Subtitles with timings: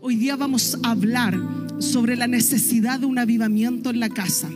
[0.00, 1.36] Hoy día vamos a hablar
[1.80, 4.48] sobre la necesidad de un avivamiento en la casa.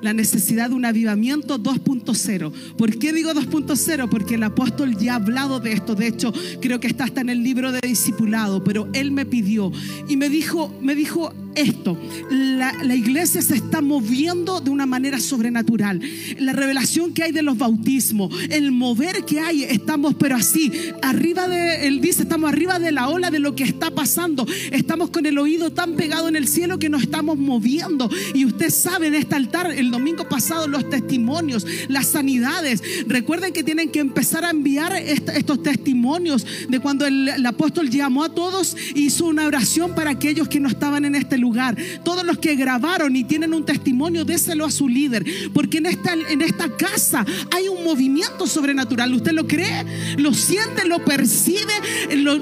[0.00, 2.52] La necesidad de un avivamiento 2.0.
[2.76, 4.08] ¿Por qué digo 2.0?
[4.08, 5.96] Porque el apóstol ya ha hablado de esto.
[5.96, 8.62] De hecho, creo que está hasta en el libro de discipulado.
[8.62, 9.72] Pero él me pidió
[10.08, 11.98] y me dijo, me dijo, esto.
[12.30, 16.00] La, la, iglesia se está moviendo de una manera sobrenatural.
[16.38, 20.70] La revelación que hay de los bautismos, el mover que hay, estamos, pero así,
[21.02, 24.46] arriba de, él dice, estamos arriba de la ola de lo que está pasando.
[24.70, 28.10] Estamos con el oído tan pegado en el cielo que nos estamos moviendo.
[28.34, 32.82] Y usted sabe en este altar, el domingo pasado, los testimonios, las sanidades.
[33.06, 38.34] Recuerden que tienen que empezar a enviar estos testimonios de cuando el, apóstol llamó a
[38.34, 41.76] todos, hizo una oración para aquellos que no estaban en este lugar lugar.
[42.02, 45.24] Todos los que grabaron y tienen un testimonio, déselo a su líder.
[45.52, 47.24] Porque en esta, en esta casa
[47.54, 49.14] hay un movimiento sobrenatural.
[49.14, 49.84] ¿Usted lo cree?
[50.16, 50.86] ¿Lo siente?
[50.86, 51.72] ¿Lo percibe?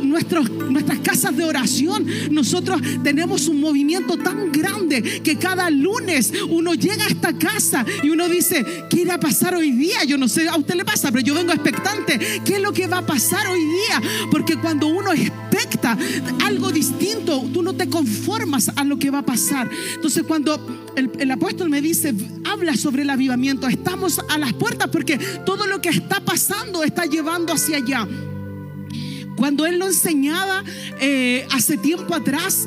[0.02, 6.74] Nuestros, nuestras casas de oración, nosotros tenemos un movimiento tan grande que cada lunes uno
[6.74, 10.04] llega a esta casa y uno dice, ¿qué irá a pasar hoy día?
[10.04, 12.18] Yo no sé, a usted le pasa, pero yo vengo expectante.
[12.44, 14.00] ¿Qué es lo que va a pasar hoy día?
[14.30, 15.98] Porque cuando uno expecta
[16.44, 19.70] algo distinto, tú no te conformas a lo que va a pasar.
[19.94, 22.14] Entonces cuando el, el, apóstol me dice,
[22.44, 27.06] habla sobre el avivamiento, estamos a las puertas porque todo lo que está pasando está
[27.06, 28.06] llevando hacia allá.
[29.36, 30.62] Cuando él lo enseñaba
[31.00, 32.66] eh, hace tiempo atrás,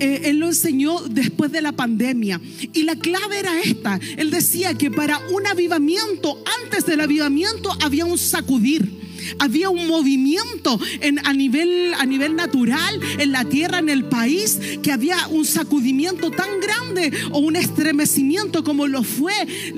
[0.00, 2.40] eh, él lo enseñó después de la pandemia.
[2.72, 4.00] Y la clave era esta.
[4.16, 9.07] Él decía que para un avivamiento, antes del avivamiento, había un sacudir.
[9.38, 14.58] Había un movimiento en, a, nivel, a nivel natural en la tierra, en el país,
[14.82, 19.32] que había un sacudimiento tan grande o un estremecimiento como lo fue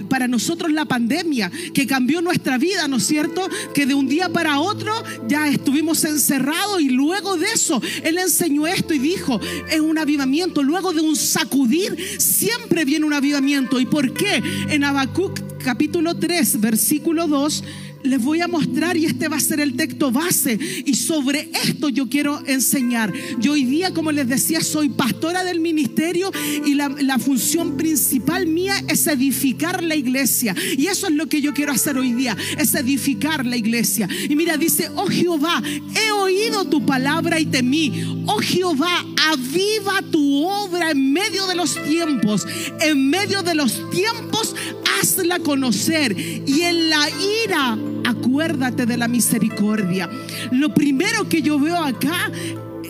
[0.09, 3.49] para nosotros la pandemia, que cambió nuestra vida, ¿no es cierto?
[3.75, 4.93] Que de un día para otro
[5.29, 10.63] ya estuvimos encerrados y luego de eso Él enseñó esto y dijo, es un avivamiento,
[10.63, 13.81] luego de un sacudir siempre viene un avivamiento.
[13.81, 14.43] ¿Y por qué?
[14.69, 17.65] En Habacuc capítulo 3, versículo 2
[18.03, 21.89] les voy a mostrar y este va a ser el texto base y sobre esto
[21.89, 23.13] yo quiero enseñar.
[23.39, 26.31] Yo hoy día, como les decía, soy pastora del ministerio
[26.65, 30.55] y la, la, función principal mía es edificar la iglesia.
[30.77, 34.09] Y eso es lo que yo quiero hacer hoy día, es edificar la iglesia.
[34.29, 35.63] Y mira, dice, oh Jehová,
[35.95, 38.25] he oído tu palabra y temí.
[38.27, 42.47] Oh Jehová, aviva tu obra en medio de los tiempos.
[42.81, 44.55] En medio de los tiempos,
[45.01, 46.17] hazla conocer.
[46.19, 47.09] Y en la
[47.45, 47.79] ira
[48.11, 50.09] acuérdate de la misericordia.
[50.51, 52.31] Lo primero que yo veo acá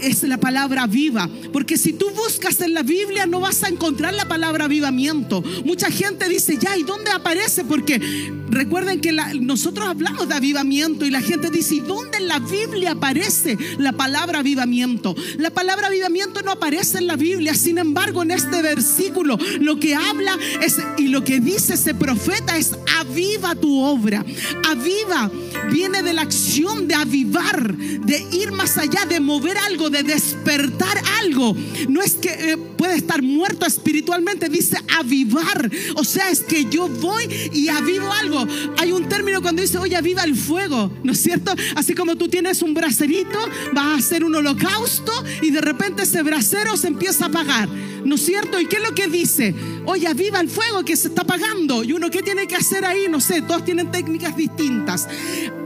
[0.03, 1.29] es la palabra viva.
[1.53, 5.43] Porque si tú buscas en la Biblia no vas a encontrar la palabra avivamiento.
[5.65, 7.65] Mucha gente dice, ya, ¿y dónde aparece?
[7.65, 8.01] Porque
[8.49, 12.93] recuerden que nosotros hablamos de avivamiento y la gente dice, ¿y dónde en la Biblia
[12.93, 15.15] aparece la palabra avivamiento?
[15.39, 17.55] La palabra avivamiento no aparece en la Biblia.
[17.55, 22.57] Sin embargo, en este versículo lo que habla es y lo que dice ese profeta
[22.57, 24.25] es aviva tu obra.
[24.69, 25.31] Aviva
[25.71, 31.01] viene de la acción de avivar, de ir más allá, de mover algo de despertar
[31.21, 31.57] algo.
[31.89, 35.71] No es que eh, puede estar muerto espiritualmente, dice avivar.
[35.97, 38.47] O sea, es que yo voy y avivo algo.
[38.79, 41.53] Hay un término cuando dice, oye, aviva el fuego, ¿no es cierto?
[41.77, 43.39] Así como tú tienes un bracerito,
[43.73, 45.13] vas a hacer un holocausto
[45.43, 48.61] y de repente ese brasero se empieza a apagar, ¿no es cierto?
[48.61, 49.55] ¿Y qué es lo que dice?
[49.87, 51.85] Oye, aviva el fuego que se está apagando.
[51.85, 53.07] Y uno, ¿qué tiene que hacer ahí?
[53.09, 55.09] No sé, todos tienen técnicas distintas.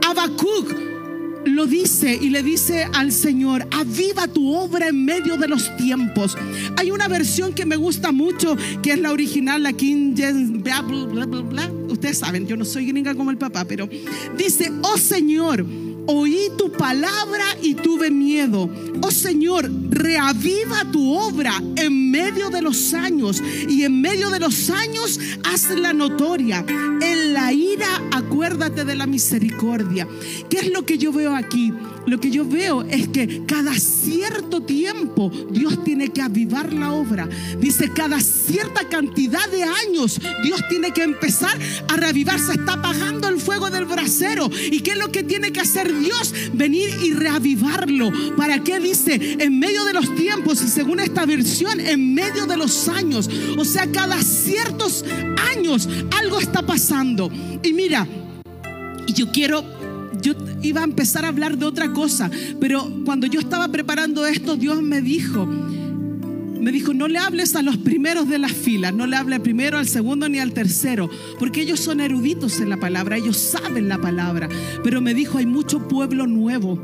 [0.05, 0.94] Habacuc
[1.45, 6.37] lo dice y le dice al Señor, aviva tu obra en medio de los tiempos.
[6.77, 10.81] Hay una versión que me gusta mucho, que es la original, la King James, bla,
[10.81, 11.71] bla, bla, bla.
[11.89, 13.87] Ustedes saben, yo no soy gringa como el papá, pero
[14.37, 15.65] dice, oh Señor,
[16.07, 18.69] oí tu palabra y tuve miedo.
[19.01, 24.69] Oh Señor, reaviva tu obra en medio de los años y en medio de los
[24.69, 26.65] años hazla notoria.
[27.01, 30.07] En la ira acuérdate de la misericordia.
[30.49, 31.73] ¿Qué es lo que yo veo aquí?
[32.05, 37.27] Lo que yo veo es que cada cierto tiempo Dios tiene que avivar la obra.
[37.59, 41.57] Dice, cada cierta cantidad de años Dios tiene que empezar
[41.87, 42.39] a reavivar.
[42.39, 44.49] Se está apagando el fuego del brasero.
[44.71, 46.33] ¿Y qué es lo que tiene que hacer Dios?
[46.53, 48.11] Venir y reavivarlo.
[48.35, 49.37] ¿Para qué dice?
[49.39, 53.29] En medio de los tiempos y según esta versión, en medio de los años.
[53.57, 55.03] O sea, cada ciertos
[55.51, 55.87] años
[56.17, 57.31] algo está pasando.
[57.63, 58.07] Y mira,
[59.07, 59.63] yo quiero
[60.25, 64.55] yo iba a empezar a hablar de otra cosa, pero cuando yo estaba preparando esto,
[64.55, 69.05] Dios me dijo, me dijo, no le hables a los primeros de las filas, no
[69.05, 73.17] le hables primero, al segundo ni al tercero, porque ellos son eruditos en la palabra,
[73.17, 74.49] ellos saben la palabra,
[74.83, 76.79] pero me dijo, hay mucho pueblo nuevo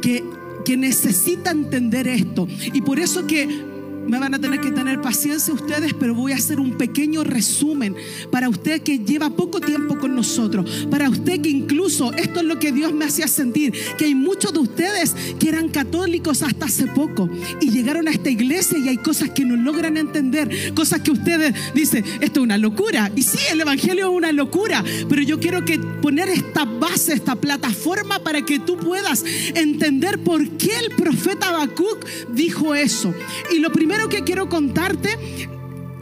[0.00, 0.22] que
[0.66, 2.48] que necesita entender esto.
[2.74, 3.75] Y por eso que
[4.06, 7.94] me van a tener que tener paciencia ustedes, pero voy a hacer un pequeño resumen
[8.30, 12.58] para usted que lleva poco tiempo con nosotros, para usted que incluso esto es lo
[12.58, 16.86] que Dios me hacía sentir, que hay muchos de ustedes que eran católicos hasta hace
[16.86, 17.28] poco
[17.60, 21.54] y llegaron a esta iglesia y hay cosas que no logran entender, cosas que ustedes
[21.74, 23.10] dicen, esto es una locura.
[23.14, 27.36] Y sí, el Evangelio es una locura, pero yo quiero que poner esta base, esta
[27.36, 29.24] plataforma para que tú puedas
[29.54, 33.14] entender por qué el profeta Habacuc dijo eso.
[33.54, 35.08] Y lo primero que quiero contarte,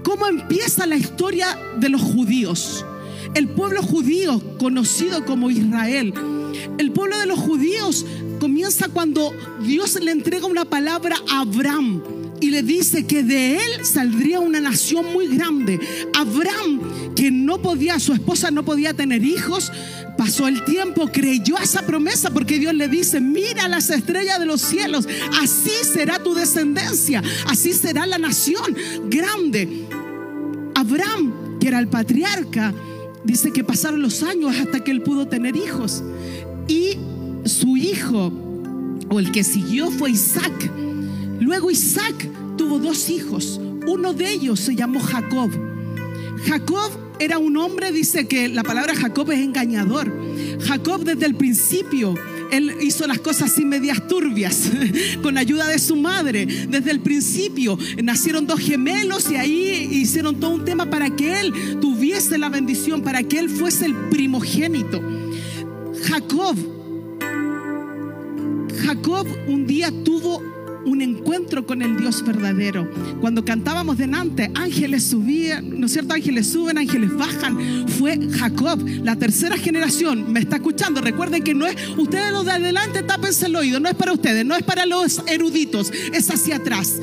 [0.03, 2.85] cómo empieza la historia de los judíos.
[3.35, 6.13] El pueblo judío, conocido como Israel.
[6.79, 8.05] El pueblo de los judíos
[8.39, 9.33] comienza cuando
[9.63, 12.03] Dios le entrega una palabra a Abraham
[12.41, 15.81] y le dice que de él saldría una nación muy grande.
[16.15, 19.73] Abraham, que no podía, su esposa no podía tener hijos,
[20.17, 24.61] Pasó el tiempo, creyó esa promesa porque Dios le dice, mira las estrellas de los
[24.61, 25.09] cielos,
[25.41, 28.77] así será tu descendencia, así será la nación
[29.07, 29.87] grande.
[30.75, 32.73] Abraham, que era el patriarca,
[33.25, 36.05] dice que pasaron los años hasta que él pudo tener hijos.
[36.69, 36.97] Y
[37.45, 38.33] su hijo,
[39.09, 40.71] o el que siguió, fue Isaac.
[41.41, 43.61] Luego Isaac tuvo dos hijos.
[43.87, 45.51] Uno de ellos se llamó Jacob.
[46.47, 50.13] Jacob era un hombre, dice que la palabra Jacob es engañador.
[50.67, 52.15] Jacob desde el principio,
[52.51, 54.71] él hizo las cosas sin medias turbias,
[55.23, 56.47] con ayuda de su madre.
[56.47, 61.53] Desde el principio nacieron dos gemelos y ahí hicieron todo un tema para que él
[61.81, 65.01] tuviese la bendición, para que él fuese el primogénito.
[66.03, 66.57] Jacob,
[68.85, 70.43] Jacob un día tuvo
[70.87, 72.91] un encuentro con el Dios verdadero.
[73.21, 76.15] Cuando cantábamos delante, ángeles subían, ¿no es cierto?
[76.15, 77.89] Ángeles suben, ángeles bajan.
[77.89, 80.33] Fue Jacob, la tercera generación.
[80.33, 81.01] ¿Me está escuchando?
[81.01, 84.45] Recuerden que no es, ustedes los de adelante tápense el oído, no es para ustedes,
[84.45, 87.01] no es para los eruditos, es hacia atrás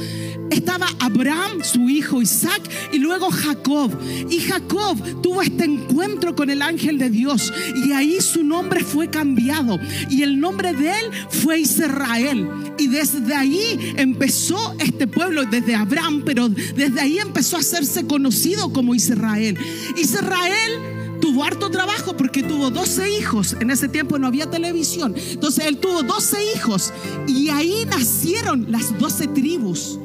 [0.52, 2.62] estaba Abraham, su hijo Isaac,
[2.92, 3.92] y luego Jacob.
[4.30, 9.10] Y Jacob tuvo este encuentro con el ángel de Dios y ahí su nombre fue
[9.10, 9.80] cambiado
[10.10, 12.48] y el nombre de él fue Israel.
[12.78, 18.74] Y desde ahí empezó este pueblo, desde Abraham, pero desde ahí empezó a hacerse conocido
[18.74, 19.58] como Israel.
[19.98, 23.56] Israel tuvo harto trabajo porque tuvo 12 hijos.
[23.60, 25.14] En ese tiempo no había televisión.
[25.16, 26.92] Entonces él tuvo 12 hijos
[27.28, 30.00] y ahí nacieron las 12 tribus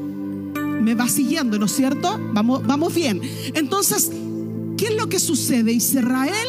[0.87, 2.17] me va siguiendo, ¿no es cierto?
[2.33, 3.21] Vamos, vamos bien.
[3.55, 4.09] Entonces,
[4.79, 5.73] ¿qué es lo que sucede?
[5.73, 6.47] Israel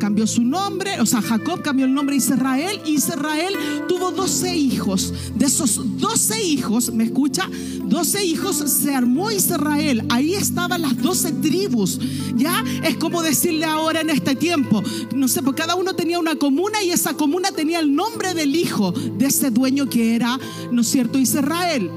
[0.00, 3.54] cambió su nombre, o sea, Jacob cambió el nombre a Israel y Israel
[3.86, 5.12] tuvo 12 hijos.
[5.36, 7.48] De esos 12 hijos, ¿me escucha?
[7.84, 10.04] 12 hijos se armó Israel.
[10.08, 12.00] Ahí estaban las 12 tribus.
[12.34, 14.82] Ya es como decirle ahora en este tiempo,
[15.14, 18.56] no sé, porque cada uno tenía una comuna y esa comuna tenía el nombre del
[18.56, 20.40] hijo de ese dueño que era,
[20.72, 21.90] ¿no es cierto?, Israel.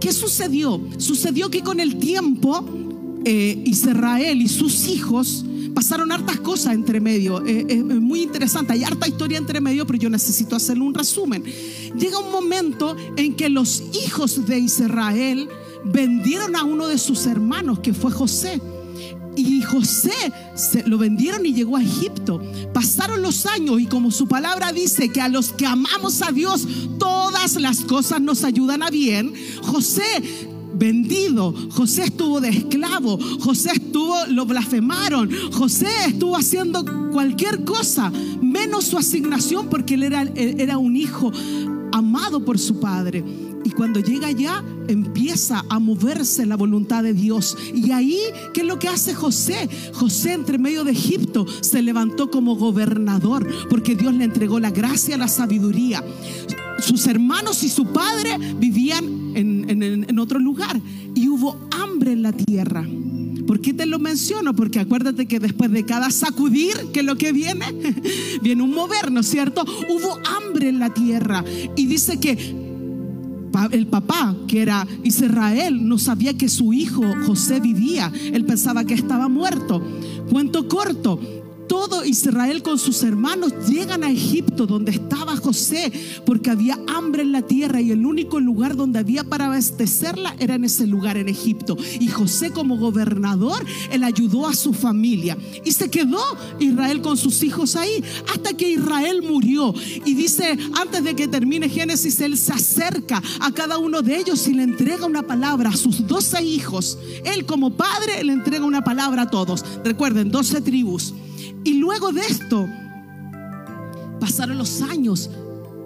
[0.00, 0.80] ¿Qué sucedió?
[0.98, 2.64] Sucedió que con el tiempo
[3.24, 7.44] eh, Israel y sus hijos pasaron hartas cosas entre medio.
[7.44, 11.44] Eh, es muy interesante, hay harta historia entre medio, pero yo necesito hacerle un resumen.
[11.98, 15.48] Llega un momento en que los hijos de Israel
[15.84, 18.60] vendieron a uno de sus hermanos, que fue José.
[19.36, 20.12] Y José
[20.54, 22.40] se lo vendieron y llegó a Egipto.
[22.72, 26.68] Pasaron los años y como su palabra dice que a los que amamos a Dios
[27.00, 34.14] todas las cosas nos ayudan a bien, José vendido, José estuvo de esclavo, José estuvo,
[34.28, 40.96] lo blasfemaron, José estuvo haciendo cualquier cosa, menos su asignación porque él era, era un
[40.96, 41.32] hijo
[41.92, 43.24] amado por su padre.
[43.64, 47.56] Y cuando llega allá, empieza a moverse la voluntad de Dios.
[47.74, 48.18] Y ahí,
[48.52, 49.70] ¿qué es lo que hace José?
[49.94, 55.16] José, entre medio de Egipto, se levantó como gobernador, porque Dios le entregó la gracia,
[55.16, 56.04] la sabiduría.
[56.78, 60.80] Sus hermanos y su padre vivían en, otro lugar
[61.14, 62.86] y hubo hambre en la tierra.
[63.46, 64.54] ¿Por qué te lo menciono?
[64.54, 67.66] Porque acuérdate que después de cada sacudir, que es lo que viene,
[68.42, 69.64] viene un mover, ¿no es cierto?
[69.90, 71.44] Hubo hambre en la tierra.
[71.76, 72.64] Y dice que
[73.70, 78.12] el papá, que era Israel, no sabía que su hijo José vivía.
[78.32, 79.82] Él pensaba que estaba muerto.
[80.30, 81.20] Cuento corto,
[81.68, 85.92] todo Israel con sus hermanos llegan a Egipto donde estaba José
[86.24, 90.54] porque había hambre en la tierra y el único lugar donde había para abastecerla era
[90.54, 91.76] en ese lugar en Egipto.
[92.00, 96.22] Y José como gobernador, él ayudó a su familia y se quedó
[96.58, 98.02] Israel con sus hijos ahí
[98.32, 99.74] hasta que Israel murió.
[100.04, 104.46] Y dice, antes de que termine Génesis, él se acerca a cada uno de ellos
[104.48, 106.98] y le entrega una palabra a sus doce hijos.
[107.24, 109.64] Él como padre le entrega una palabra a todos.
[109.84, 111.14] Recuerden, doce tribus.
[111.64, 112.68] Y luego de esto,
[114.20, 115.30] pasaron los años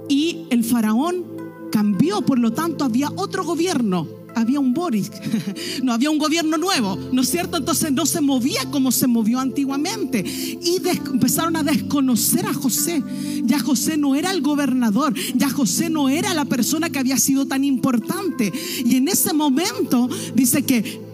[0.08, 1.25] y el faraón
[1.70, 5.11] cambió, por lo tanto había otro gobierno había un Boris,
[5.82, 7.56] no había un gobierno nuevo, ¿no es cierto?
[7.56, 10.25] Entonces no se movía como se movió antiguamente.
[10.26, 10.80] Y
[11.12, 13.02] empezaron a desconocer a José.
[13.44, 17.47] Ya José no era el gobernador, ya José no era la persona que había sido
[17.47, 18.52] tan importante.
[18.85, 21.08] Y en ese momento dice que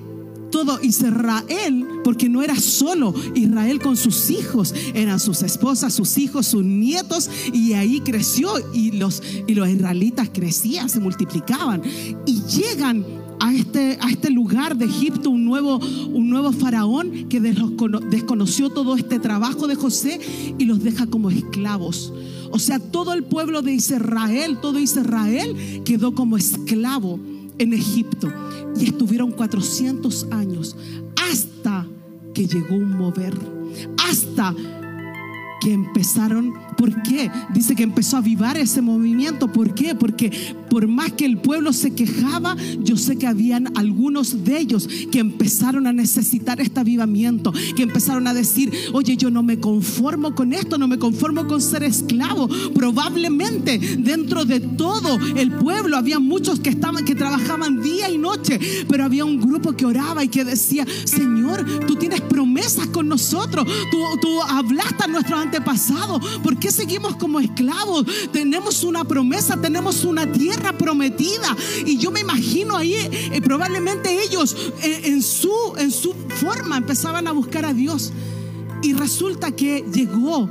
[0.54, 6.46] todo Israel, porque no era solo Israel con sus hijos, eran sus esposas, sus hijos,
[6.46, 11.82] sus nietos, y ahí creció y los, y los israelitas crecían, se multiplicaban,
[12.24, 13.04] y llegan
[13.40, 18.94] a este, a este lugar de Egipto un nuevo, un nuevo faraón que desconoció todo
[18.94, 20.20] este trabajo de José
[20.56, 22.12] y los deja como esclavos.
[22.52, 27.18] O sea, todo el pueblo de Israel, todo Israel quedó como esclavo
[27.58, 28.32] en Egipto.
[28.76, 30.76] Y estuvieron 400 años
[31.30, 31.86] hasta
[32.32, 33.34] que llegó un mover,
[34.08, 34.54] hasta
[35.60, 37.30] que empezaron, ¿por qué?
[37.52, 39.94] Dice que empezó a avivar ese movimiento, ¿por qué?
[39.94, 40.30] Porque
[40.68, 45.20] por más que el pueblo se quejaba, yo sé que habían algunos de ellos que
[45.20, 50.52] empezaron a necesitar este avivamiento, que empezaron a decir, oye, yo no me conformo con
[50.52, 52.48] esto, no me conformo con ser esclavo.
[52.74, 58.58] Probablemente dentro de todo el pueblo había muchos que estaban, que trabajaban día y noche,
[58.88, 63.66] pero había un grupo que oraba y que decía, Señor, tú tienes promesas con nosotros,
[63.90, 66.20] tú, tú hablaste a nuestros antepasado.
[66.42, 68.06] ¿Por qué seguimos como esclavos?
[68.32, 71.54] Tenemos una promesa, tenemos una tierra prometida.
[71.84, 77.28] Y yo me imagino ahí, eh, probablemente ellos eh, en, su, en su forma empezaban
[77.28, 78.14] a buscar a Dios.
[78.82, 80.48] Y resulta que llegó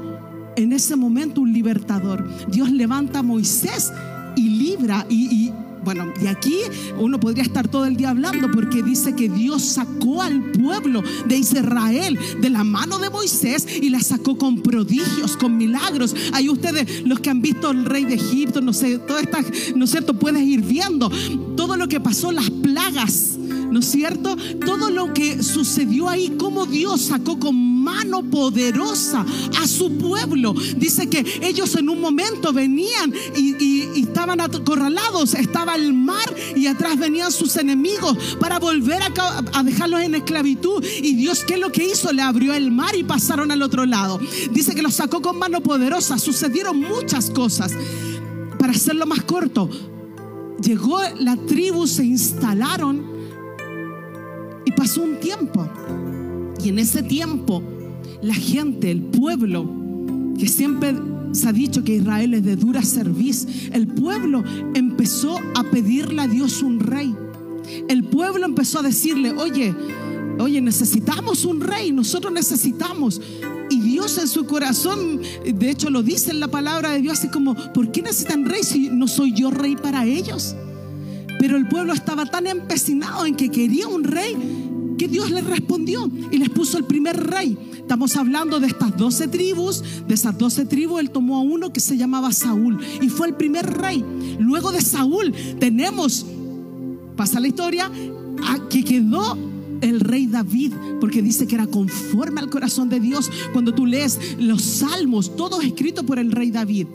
[0.55, 2.29] en ese momento un libertador.
[2.47, 3.91] Dios levanta a Moisés
[4.35, 5.51] y libra y
[5.83, 6.59] bueno, y aquí
[6.97, 11.37] uno podría estar todo el día hablando porque dice que Dios sacó al pueblo de
[11.37, 16.15] Israel de la mano de Moisés y la sacó con prodigios, con milagros.
[16.33, 19.43] Ahí ustedes, los que han visto el rey de Egipto, no sé, todo esta,
[19.75, 20.13] ¿no es cierto?
[20.13, 21.11] Puedes ir viendo
[21.55, 23.32] todo lo que pasó, las plagas
[23.69, 24.35] ¿no es cierto?
[24.65, 29.25] Todo lo que sucedió ahí, como Dios sacó con mano poderosa
[29.61, 30.53] a su pueblo.
[30.77, 33.53] Dice que ellos en un momento venían y,
[33.99, 40.01] estaban acorralados, estaba el mar y atrás venían sus enemigos para volver a, a dejarlos
[40.01, 40.83] en esclavitud.
[41.01, 42.11] Y Dios, ¿qué es lo que hizo?
[42.11, 44.19] Le abrió el mar y pasaron al otro lado.
[44.51, 46.17] Dice que los sacó con mano poderosa.
[46.17, 47.71] Sucedieron muchas cosas.
[48.59, 49.69] Para hacerlo más corto,
[50.61, 53.12] llegó la tribu, se instalaron
[54.75, 55.67] pasó un tiempo.
[56.63, 57.61] Y en ese tiempo,
[58.21, 59.69] la gente, el pueblo,
[60.37, 60.95] que siempre
[61.33, 66.27] se ha dicho que Israel es de dura serviz, el pueblo empezó a pedirle a
[66.27, 67.13] Dios un rey.
[67.87, 69.73] El pueblo empezó a decirle, oye,
[70.39, 73.21] oye, necesitamos un rey, nosotros necesitamos.
[73.69, 77.29] Y Dios en su corazón, de hecho lo dice en la palabra de Dios, así
[77.29, 80.55] como, ¿por qué necesitan rey si no soy yo rey para ellos?
[81.39, 84.62] Pero el pueblo estaba tan empecinado en que quería un rey
[85.03, 87.57] que Dios les respondió y les puso el primer rey.
[87.75, 89.83] Estamos hablando de estas doce tribus.
[90.07, 93.35] De esas doce tribus, él tomó a uno que se llamaba Saúl y fue el
[93.35, 94.01] primer rey.
[94.39, 96.25] Luego de Saúl tenemos,
[97.17, 97.91] pasa la historia,
[98.47, 99.37] a que quedó
[99.81, 103.29] el rey David, porque dice que era conforme al corazón de Dios.
[103.51, 106.87] Cuando tú lees los salmos, todos escritos por el rey David.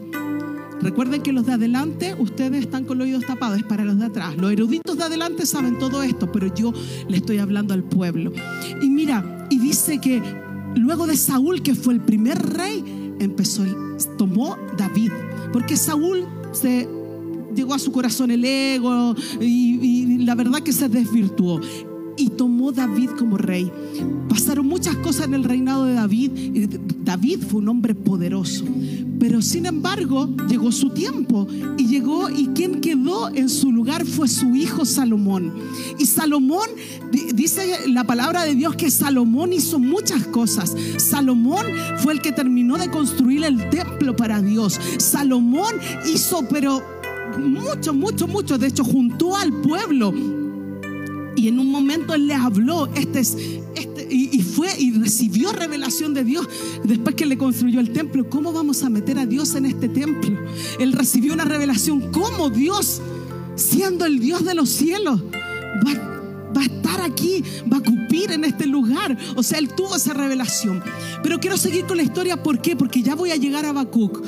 [0.80, 4.06] Recuerden que los de adelante, ustedes están con los oídos tapados, es para los de
[4.06, 4.37] atrás.
[4.37, 6.73] Los eruditos de adelante saben todo esto, pero yo
[7.08, 8.32] le estoy hablando al pueblo.
[8.80, 10.23] Y mira, y dice que
[10.76, 13.64] luego de Saúl, que fue el primer rey, empezó,
[14.16, 15.11] tomó David,
[15.52, 16.88] porque Saúl se
[17.54, 21.61] llegó a su corazón el ego y, y la verdad que se desvirtuó
[22.18, 23.70] y tomó David como rey.
[24.28, 26.30] Pasaron muchas cosas en el reinado de David.
[27.04, 28.64] David fue un hombre poderoso.
[29.18, 31.46] Pero sin embargo, llegó su tiempo
[31.76, 35.52] y llegó y quien quedó en su lugar fue su hijo Salomón.
[35.98, 36.68] Y Salomón,
[37.34, 40.75] dice la palabra de Dios que Salomón hizo muchas cosas.
[40.98, 41.66] Salomón
[41.98, 44.78] fue el que terminó de construir el templo para Dios.
[44.98, 45.75] Salomón
[46.12, 46.82] hizo, pero
[47.38, 48.58] mucho, mucho, mucho.
[48.58, 50.12] De hecho, juntó al pueblo
[51.38, 53.37] y en un momento Él le habló, este es,
[53.75, 56.49] este, y, fue y recibió revelación de Dios
[56.83, 58.28] después que le construyó el templo.
[58.28, 60.37] ¿Cómo vamos a meter a Dios en este templo?
[60.80, 62.11] Él recibió una revelación.
[62.12, 63.00] ¿Cómo Dios,
[63.54, 65.23] siendo el Dios de los cielos,
[65.87, 69.16] va, va a estar aquí, va a cupir en este lugar?
[69.37, 70.83] O sea, Él tuvo esa revelación.
[71.23, 72.42] Pero quiero seguir con la historia.
[72.42, 72.75] ¿Por qué?
[72.75, 74.21] Porque ya voy a llegar a Habacuc.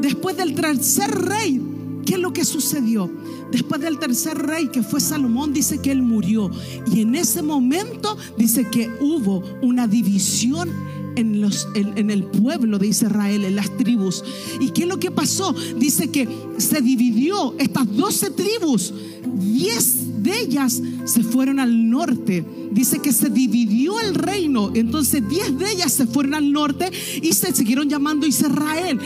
[0.00, 1.60] Después del tercer rey,
[2.06, 3.10] ¿qué es lo que sucedió?
[3.50, 6.50] Después del tercer rey que fue Salomón, dice que él murió.
[6.92, 10.70] Y en ese momento dice que hubo una división
[11.16, 14.24] en, los, en, el pueblo de Israel, en las tribus.
[14.60, 15.54] ¿Y qué es lo que pasó?
[15.76, 16.28] Dice que
[16.58, 18.92] se dividió estas doce tribus,
[19.38, 22.44] diez de ellas se fueron al norte.
[22.70, 26.90] Dice que se dividió el reino, entonces diez de ellas se fueron al norte
[27.20, 28.98] y se siguieron llamando Israel.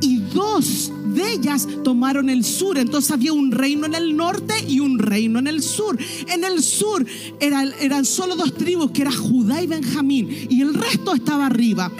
[0.00, 2.78] Y dos de ellas tomaron el sur.
[2.78, 5.98] Entonces había un reino en el norte y un reino en el sur.
[6.28, 7.04] En el sur
[7.40, 11.90] eran, solo dos tribus, que era Judá y Benjamín, y el resto estaba arriba.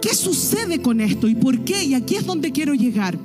[0.00, 1.84] ¿Qué sucede con esto y por qué?
[1.84, 3.18] Y aquí es donde quiero llegar.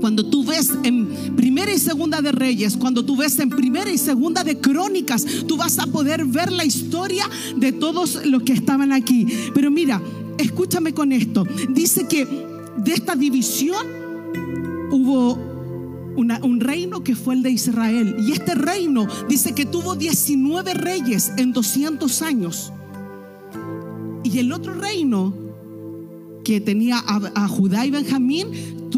[0.00, 1.06] Cuando tú ves en
[1.36, 5.56] primera y segunda de Reyes, cuando tú ves en primera y segunda de Crónicas, tú
[5.56, 9.26] vas a poder ver la historia de todos los que estaban aquí.
[9.54, 10.02] Pero mira,
[10.38, 11.46] escúchame con esto.
[11.68, 12.51] Dice que
[12.84, 13.86] de esta división
[14.90, 15.52] hubo
[16.16, 18.16] un reino que fue el de Israel.
[18.26, 22.72] Y este reino dice que tuvo 19 reyes en 200 años.
[24.24, 25.34] Y el otro reino
[26.44, 28.48] que tenía a, Judá y Benjamín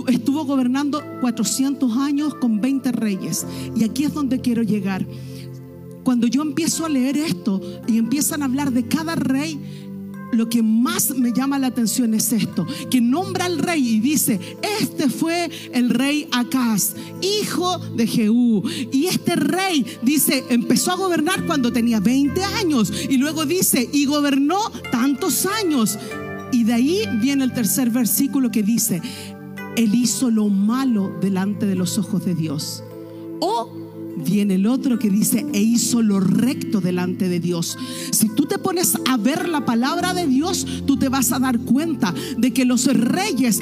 [0.09, 3.47] estuvo gobernando 400 años con 20 reyes.
[3.77, 5.07] Y aquí es donde quiero llegar.
[6.03, 9.59] Cuando yo empiezo a leer esto y empiezan a hablar de cada rey,
[10.35, 14.41] lo que más me llama la atención es esto, que nombra al rey y dice,
[14.81, 18.63] este fue el rey Acaz, hijo de Jehú.
[18.93, 24.07] Y este rey dice, empezó a gobernar cuando tenía 20 años y luego dice, y
[24.07, 24.59] gobernó
[24.91, 25.99] tantos años.
[26.53, 29.03] Y de ahí viene el tercer versículo que dice,
[29.77, 32.83] él hizo lo malo delante de los ojos de Dios.
[33.41, 33.74] O
[34.25, 37.77] viene el otro que dice, e hizo lo recto delante de Dios.
[38.11, 41.59] Si tú te pones a ver la palabra de Dios, tú te vas a dar
[41.61, 43.61] cuenta de que los reyes,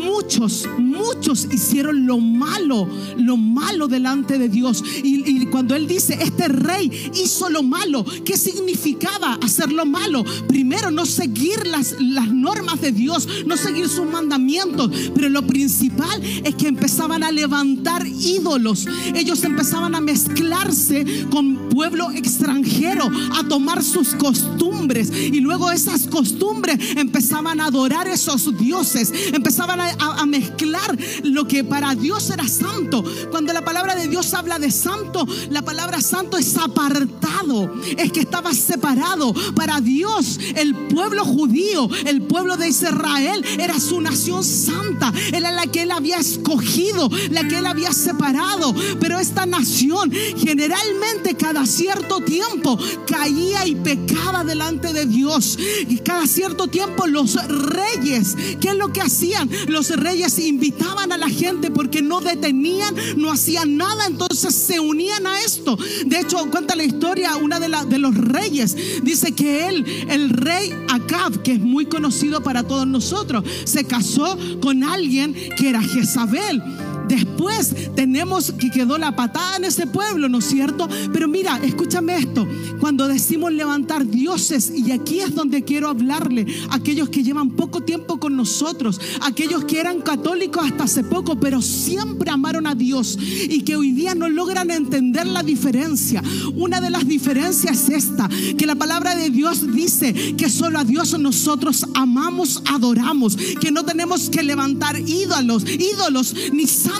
[0.00, 4.82] muchos, muchos hicieron lo malo, lo malo delante de Dios.
[5.02, 10.24] Y, cuando él dice, este rey hizo lo malo, ¿qué significaba hacer lo malo?
[10.48, 16.22] Primero, no seguir las, las normas de Dios, no seguir sus mandamientos, pero lo principal
[16.22, 18.86] es que empezaban a levantar ídolos.
[19.14, 25.10] Ellos empezaban a mezclarse con pueblo extranjero, a tomar sus costumbres.
[25.10, 29.89] Y luego esas costumbres empezaban a adorar esos dioses, empezaban a,
[30.26, 33.04] mezclar lo que para Dios era santo.
[33.30, 38.20] Cuando la palabra de Dios habla de santo, la palabra santo es apartado, es que
[38.20, 39.34] estaba separado.
[39.54, 45.66] Para Dios, el pueblo judío, el pueblo de Israel, era su nación santa, era la
[45.66, 48.74] que él había escogido, la que él había separado.
[49.00, 55.58] Pero esta nación generalmente cada cierto tiempo caía y pecaba delante de Dios.
[55.88, 59.50] Y cada cierto tiempo los reyes, ¿qué es lo que hacían?
[59.68, 65.26] Los reyes invitaban a la gente porque no detenían, no hacían nada, entonces se unían
[65.26, 65.78] a esto.
[66.06, 70.72] De hecho, cuenta la historia, una de, de los reyes, dice que él, el rey
[70.88, 76.62] Acab, que es muy conocido para todos nosotros, se casó con alguien que era Jezabel.
[77.10, 80.88] Después tenemos que quedó la patada en ese pueblo, ¿no es cierto?
[81.12, 82.46] Pero mira, escúchame esto.
[82.78, 88.20] Cuando decimos levantar dioses, y aquí es donde quiero hablarle aquellos que llevan poco tiempo
[88.20, 93.62] con nosotros, aquellos que eran católicos hasta hace poco, pero siempre amaron a Dios y
[93.62, 96.22] que hoy día no logran entender la diferencia.
[96.54, 100.84] Una de las diferencias es esta, que la palabra de Dios dice que solo a
[100.84, 106.99] Dios nosotros amamos, adoramos, que no tenemos que levantar ídolos, ídolos ni santos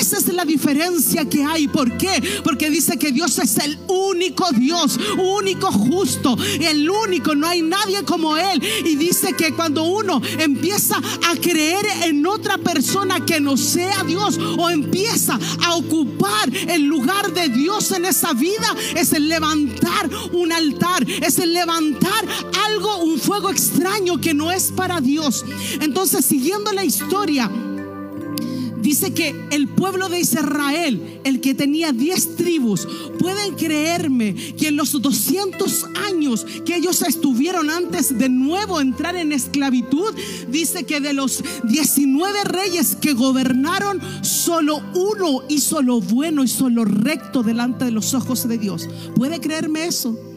[0.00, 1.68] esa es la diferencia que hay.
[1.68, 2.40] ¿Por qué?
[2.42, 8.02] Porque dice que Dios es el único Dios, único justo, el único, no hay nadie
[8.04, 8.62] como Él.
[8.84, 14.38] Y dice que cuando uno empieza a creer en otra persona que no sea Dios
[14.58, 20.52] o empieza a ocupar el lugar de Dios en esa vida, es el levantar un
[20.52, 22.26] altar, es el levantar
[22.66, 25.44] algo, un fuego extraño que no es para Dios.
[25.80, 27.50] Entonces, siguiendo la historia,
[28.82, 32.86] Dice que el pueblo de Israel, el que tenía 10 tribus,
[33.18, 39.32] pueden creerme que en los 200 años que ellos estuvieron antes de nuevo entrar en
[39.32, 40.14] esclavitud,
[40.48, 46.84] dice que de los 19 reyes que gobernaron, solo uno hizo lo bueno, hizo lo
[46.84, 48.88] recto delante de los ojos de Dios.
[49.14, 50.27] ¿Puede creerme eso?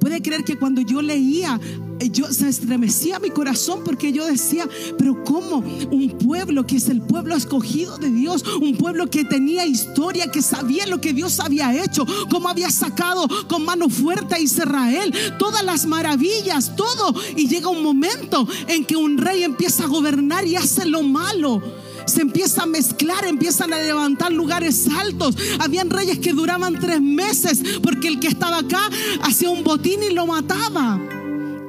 [0.00, 1.60] Puede creer que cuando yo leía,
[2.00, 4.66] eh, yo se estremecía mi corazón porque yo decía,
[4.98, 5.58] pero ¿cómo
[5.90, 10.40] un pueblo que es el pueblo escogido de Dios, un pueblo que tenía historia, que
[10.40, 15.62] sabía lo que Dios había hecho, cómo había sacado con mano fuerte a Israel, todas
[15.62, 20.56] las maravillas, todo, y llega un momento en que un rey empieza a gobernar y
[20.56, 21.62] hace lo malo
[22.10, 25.36] se empieza a mezclar, empiezan a levantar lugares altos.
[25.58, 28.80] Habían reyes que duraban tres meses porque el que estaba acá
[29.22, 31.00] hacía un botín y lo mataba.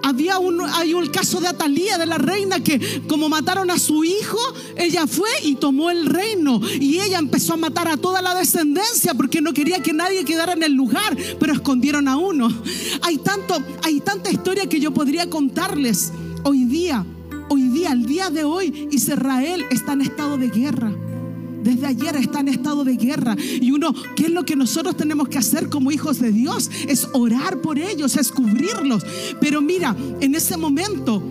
[0.04, 4.04] había un, hay un caso de Atalía, de la reina, que como mataron a su
[4.04, 4.40] hijo,
[4.76, 6.60] ella fue y tomó el reino.
[6.80, 10.54] Y ella empezó a matar a toda la descendencia porque no quería que nadie quedara
[10.54, 12.50] en el lugar, pero escondieron a uno.
[13.04, 16.12] Hay, tanto, hay tanta historia que yo podría contarles
[16.44, 17.06] hoy día.
[17.54, 20.90] Hoy día, al día de hoy, Israel está en estado de guerra.
[21.62, 23.36] Desde ayer está en estado de guerra.
[23.60, 26.72] Y uno, ¿qué es lo que nosotros tenemos que hacer como hijos de Dios?
[26.88, 29.06] Es orar por ellos, es cubrirlos.
[29.42, 31.22] Pero mira, en ese momento,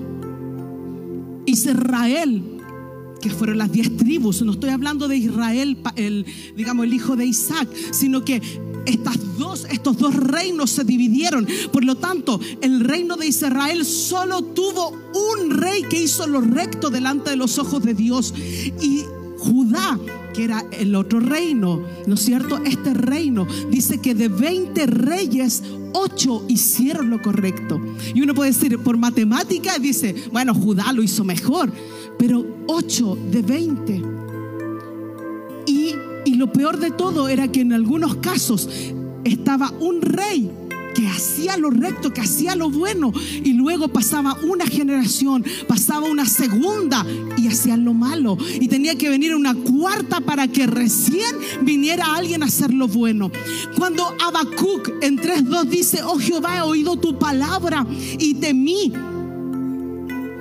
[1.46, 2.42] Israel,
[3.22, 7.24] que fueron las diez tribus, no estoy hablando de Israel, el, digamos, el hijo de
[7.24, 8.42] Isaac, sino que
[8.90, 11.46] estas dos, estos dos reinos se dividieron.
[11.72, 16.90] Por lo tanto, el reino de Israel solo tuvo un rey que hizo lo recto
[16.90, 18.34] delante de los ojos de Dios.
[18.80, 19.04] Y
[19.38, 19.98] Judá
[20.32, 22.58] que era el otro reino, ¿no es cierto?
[22.64, 27.80] Este reino dice que de 20 reyes, 8 hicieron lo correcto.
[28.14, 31.72] Y uno puede decir, por matemática, dice, bueno, Judá lo hizo mejor,
[32.18, 34.09] pero 8 de 20.
[36.40, 38.66] Lo peor de todo era que en algunos casos
[39.24, 40.50] estaba un rey
[40.94, 43.12] que hacía lo recto, que hacía lo bueno.
[43.44, 47.04] Y luego pasaba una generación, pasaba una segunda
[47.36, 48.38] y hacían lo malo.
[48.58, 53.30] Y tenía que venir una cuarta para que recién viniera alguien a hacer lo bueno.
[53.76, 57.86] Cuando Habacuc en 3.2 dice, oh Jehová, he oído tu palabra
[58.18, 58.94] y temí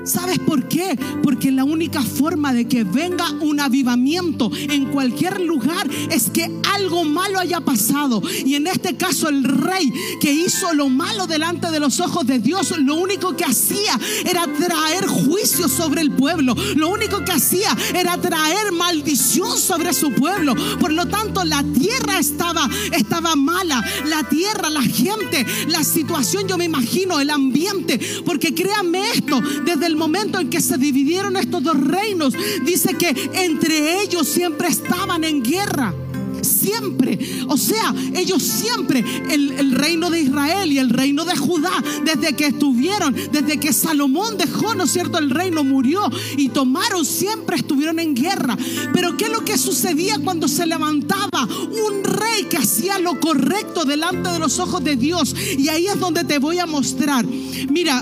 [0.09, 0.97] ¿Sabes por qué?
[1.23, 7.03] Porque la única forma de que venga un avivamiento en cualquier lugar es que algo
[7.05, 8.21] malo haya pasado.
[8.45, 12.39] Y en este caso el rey que hizo lo malo delante de los ojos de
[12.39, 16.55] Dios, lo único que hacía era traer juicio sobre el pueblo.
[16.75, 20.55] Lo único que hacía era traer maldición sobre su pueblo.
[20.79, 23.83] Por lo tanto, la tierra estaba, estaba mala.
[24.05, 27.99] La tierra, la gente, la situación, yo me imagino, el ambiente.
[28.25, 32.33] Porque créanme esto, desde el momento en que se dividieron estos dos reinos,
[32.65, 35.93] dice que entre ellos siempre estaban en guerra.
[36.41, 42.33] Siempre, o sea, ellos siempre, el, reino de Israel y el reino de Judá, desde
[42.33, 47.57] que estuvieron, desde que Salomón dejó, ¿no es cierto?, el reino murió y tomaron, siempre
[47.57, 48.57] estuvieron en guerra.
[48.93, 53.83] Pero ¿qué es lo que sucedía cuando se levantaba un rey que hacía lo correcto
[53.83, 55.35] delante de los ojos de Dios?
[55.57, 57.25] Y ahí es donde te voy a mostrar.
[57.25, 58.01] Mira,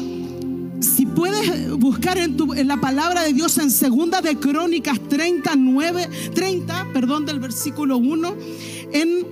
[1.17, 7.39] puedes buscar en, la palabra de Dios en segunda de Crónicas 39, 30, perdón, del
[7.39, 8.35] versículo 1,
[8.93, 9.25] en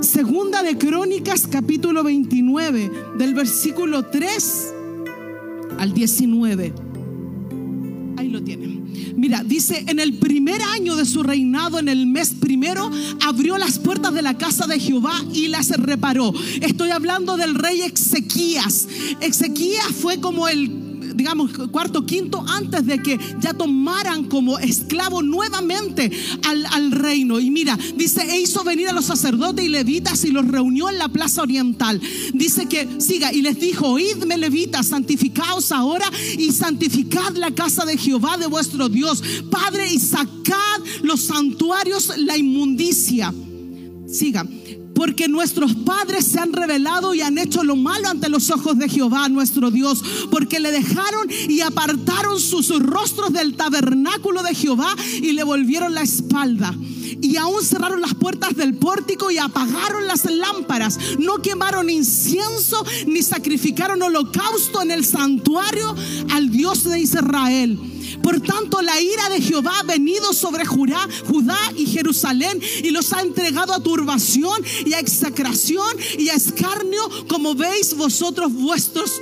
[0.00, 4.74] segunda de Crónicas capítulo 29, del versículo 3
[5.76, 6.72] al 19.
[8.16, 9.14] Ahí lo tienen.
[9.14, 12.90] Mira, dice, en el primer año de su reinado, en el mes primero,
[13.26, 16.32] abrió las puertas de la casa de Jehová y las reparó.
[16.62, 18.88] Estoy hablando del rey Ezequías.
[19.20, 20.89] Ezequías fue como el
[21.20, 26.10] digamos, cuarto, quinto, antes de que ya tomaran como esclavo nuevamente
[26.44, 27.38] al, al, reino.
[27.38, 30.96] Y mira, dice, e hizo venir a los sacerdotes y levitas y los reunió en
[30.96, 32.00] la plaza oriental.
[32.32, 37.98] Dice que siga y les dijo, oídme levitas, santificaos ahora y santificad la casa de
[37.98, 43.34] Jehová de vuestro Dios, Padre, y sacad los santuarios la inmundicia.
[44.08, 44.46] Siga
[45.00, 48.86] porque nuestros padres se han revelado y han hecho lo malo ante los ojos de
[48.86, 55.32] Jehová nuestro Dios, porque le dejaron y apartaron sus rostros del tabernáculo de Jehová y
[55.32, 56.74] le volvieron la espalda.
[57.22, 60.98] Y aún cerraron las puertas del pórtico y apagaron las lámparas.
[61.18, 65.94] No quemaron incienso ni sacrificaron holocausto en el santuario
[66.30, 67.78] al Dios de Israel.
[68.22, 73.12] Por tanto, la ira de Jehová ha venido sobre Judá, Judá y Jerusalén y los
[73.12, 79.20] ha entregado a turbación y a execración y a escarnio, como veis vosotros vuestros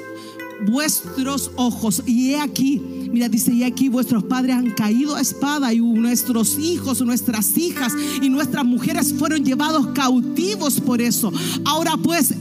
[0.67, 2.03] vuestros ojos.
[2.07, 6.59] Y he aquí, mira, dice, y aquí vuestros padres han caído a espada y nuestros
[6.59, 11.33] hijos, nuestras hijas y nuestras mujeres fueron llevados cautivos por eso.
[11.65, 12.35] Ahora pues,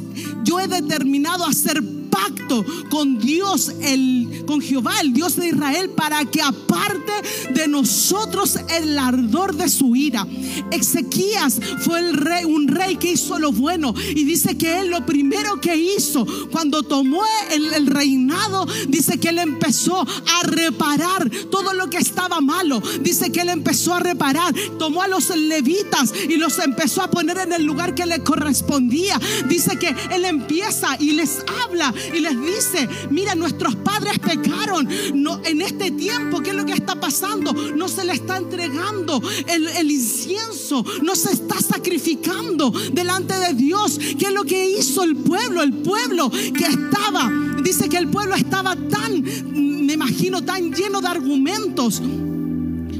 [0.43, 1.81] yo he determinado hacer
[2.17, 7.11] pacto con Dios, el, con Jehová, el Dios de Israel, para que aparte
[7.53, 10.25] de nosotros el ardor de su ira.
[10.71, 15.05] Ezequías fue el rey, un rey que hizo lo bueno y dice que él lo
[15.05, 21.73] primero que hizo cuando tomó el, el reinado, dice que él empezó a reparar todo
[21.73, 22.81] lo que estaba malo.
[23.01, 27.37] Dice que él empezó a reparar, tomó a los levitas y los empezó a poner
[27.37, 29.19] en el lugar que le correspondía.
[29.47, 34.87] Dice que él empieza y les habla y les dice, mira, nuestros padres pecaron.
[35.13, 37.53] No, en este tiempo, ¿qué es lo que está pasando?
[37.53, 43.99] No se le está entregando el, el incienso, no se está sacrificando delante de Dios.
[44.17, 45.61] ¿Qué es lo que hizo el pueblo?
[45.61, 47.31] El pueblo que estaba,
[47.63, 52.01] dice que el pueblo estaba tan, me imagino, tan lleno de argumentos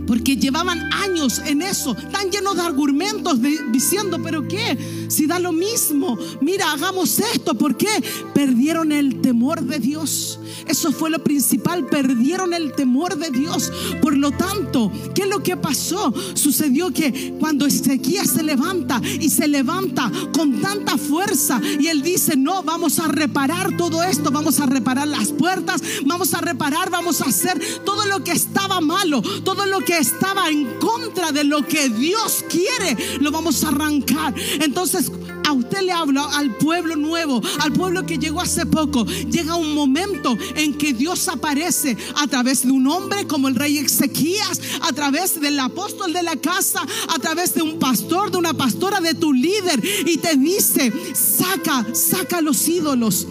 [0.07, 3.39] porque llevaban años en eso, tan llenos de argumentos
[3.71, 5.05] diciendo, pero ¿qué?
[5.09, 8.03] Si da lo mismo, mira, hagamos esto, ¿por qué?
[8.33, 10.39] Perdieron el temor de Dios.
[10.65, 13.71] Eso fue lo principal, perdieron el temor de Dios.
[14.01, 16.13] Por lo tanto, ¿qué es lo que pasó?
[16.33, 22.35] Sucedió que cuando Ezequías se levanta y se levanta con tanta fuerza y él dice,
[22.35, 27.21] no, vamos a reparar todo esto, vamos a reparar las puertas, vamos a reparar, vamos
[27.21, 31.65] a hacer todo lo que estaba malo, todo lo que estaba en contra de lo
[31.65, 34.33] que Dios quiere, lo vamos a arrancar.
[34.59, 35.11] Entonces,
[35.47, 39.05] a usted le hablo al pueblo nuevo, al pueblo que llegó hace poco.
[39.05, 43.77] Llega un momento en que Dios aparece a través de un hombre como el rey
[43.77, 48.53] Ezequías, a través del apóstol de la casa, a través de un pastor, de una
[48.53, 53.25] pastora, de tu líder, y te dice, saca, saca los ídolos.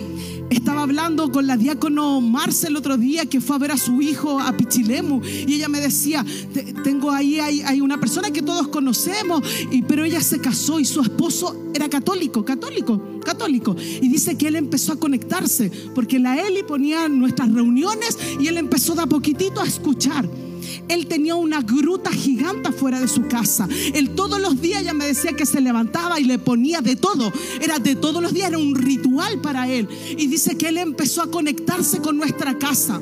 [0.50, 4.00] Estaba hablando con la diácono Marce el otro día que fue a ver a su
[4.00, 6.24] hijo a Pichilemu y ella me decía,
[6.84, 11.00] tengo ahí hay, una persona que todos conocemos, y, pero ella se casó y su
[11.00, 13.76] esposo era católico, católico, católico.
[13.78, 18.56] Y dice que él empezó a conectarse porque la Eli ponía nuestras reuniones y él
[18.56, 20.28] empezó de a poquitito a escuchar.
[20.88, 23.68] Él tenía una gruta gigante fuera de su casa.
[23.94, 27.32] Él todos los días ya me decía que se levantaba y le ponía de todo.
[27.60, 29.88] Era de todos los días, era un ritual para él.
[30.16, 33.00] Y dice que él empezó a conectarse con nuestra casa.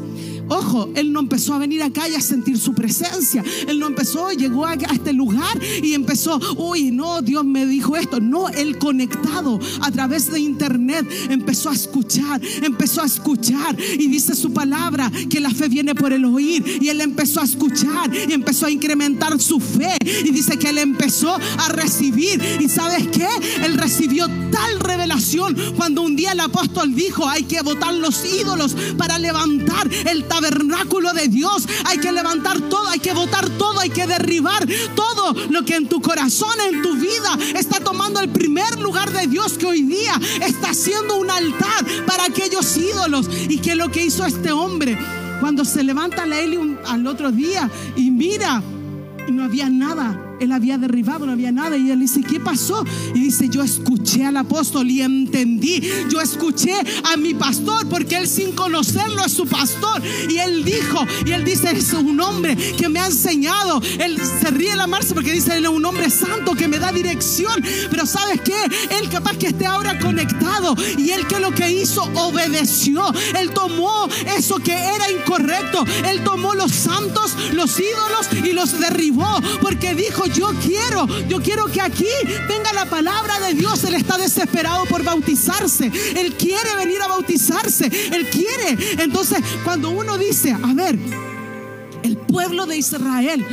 [0.49, 3.43] Ojo, él no empezó a venir acá y a sentir su presencia.
[3.67, 8.21] Él no empezó, llegó a, este lugar y empezó, uy, no, Dios me dijo esto.
[8.21, 13.77] No, él conectado a través de internet empezó a escuchar, empezó a escuchar.
[13.79, 16.79] Y dice su palabra que la fe viene por el oír.
[16.81, 19.97] Y él empezó a escuchar y empezó a incrementar su fe.
[20.25, 22.41] Y dice que él empezó a recibir.
[22.61, 23.29] ¿Y sabes qué?
[23.65, 28.77] Él recibió tal revelación cuando un día el apóstol dijo, hay que botar los ídolos
[28.97, 31.66] para levantar el tabernáculo de Dios.
[31.85, 35.88] Hay que levantar todo, hay que botar todo, hay que derribar todo lo que en
[35.88, 40.20] tu corazón, en tu vida está tomando el primer lugar de Dios que hoy día
[40.42, 43.29] está haciendo un altar para aquellos ídolos.
[43.49, 44.99] Y que lo que hizo este hombre
[45.40, 48.62] cuando se levanta la Eli al otro día y mira,
[49.29, 51.77] y no había nada él había derribado, no había nada.
[51.77, 52.85] Y él dice, ¿qué pasó?
[53.14, 55.83] Y dice, yo escuché al apóstol y entendí.
[56.11, 60.03] Yo escuché a mi pastor porque él sin conocerlo es su pastor.
[60.29, 63.81] Y él dijo, y él dice, es un hombre que me ha enseñado.
[63.99, 66.92] Él se ríe la marcha porque dice, él es un hombre santo que me da
[66.92, 67.62] dirección.
[67.90, 68.55] Pero ¿sabes qué?
[68.99, 70.75] Él capaz que esté ahora conectado.
[70.99, 73.12] Y él que lo que hizo, obedeció.
[73.38, 75.85] Él tomó eso que era incorrecto.
[76.07, 79.40] Él tomó los santos, los ídolos y los derribó.
[79.61, 82.09] Porque dijo, yo quiero, yo quiero que aquí
[82.49, 83.85] venga la palabra de Dios.
[83.85, 85.90] Él está desesperado por bautizarse.
[86.16, 87.87] Él quiere venir a bautizarse.
[88.12, 89.03] Él quiere.
[89.03, 90.99] Entonces, cuando uno dice, a ver,
[92.03, 93.44] el pueblo de Israel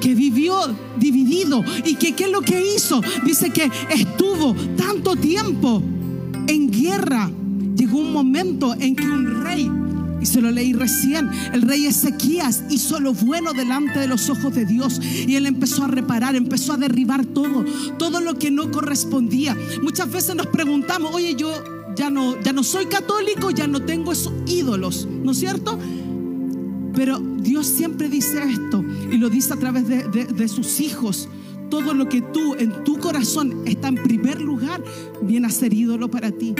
[0.00, 3.00] que vivió dividido y que qué es lo que hizo.
[3.24, 5.82] Dice que estuvo tanto tiempo
[6.46, 7.30] en guerra.
[7.74, 9.70] Llegó un momento en que un rey
[10.26, 11.30] y se lo leí recién.
[11.52, 15.00] El rey Ezequías hizo lo bueno delante de los ojos de Dios.
[15.00, 17.64] Y él empezó a reparar, empezó a derribar todo,
[17.96, 19.56] todo lo que no correspondía.
[19.82, 21.52] Muchas veces nos preguntamos, oye, yo
[21.94, 25.78] ya no, ya no soy católico, ya no tengo esos ídolos, ¿no es cierto?
[26.92, 31.28] Pero Dios siempre dice esto y lo dice a través de, de sus hijos
[31.68, 34.82] todo lo que tú en tu corazón está en primer lugar,
[35.22, 36.54] viene a ser ídolo para ti.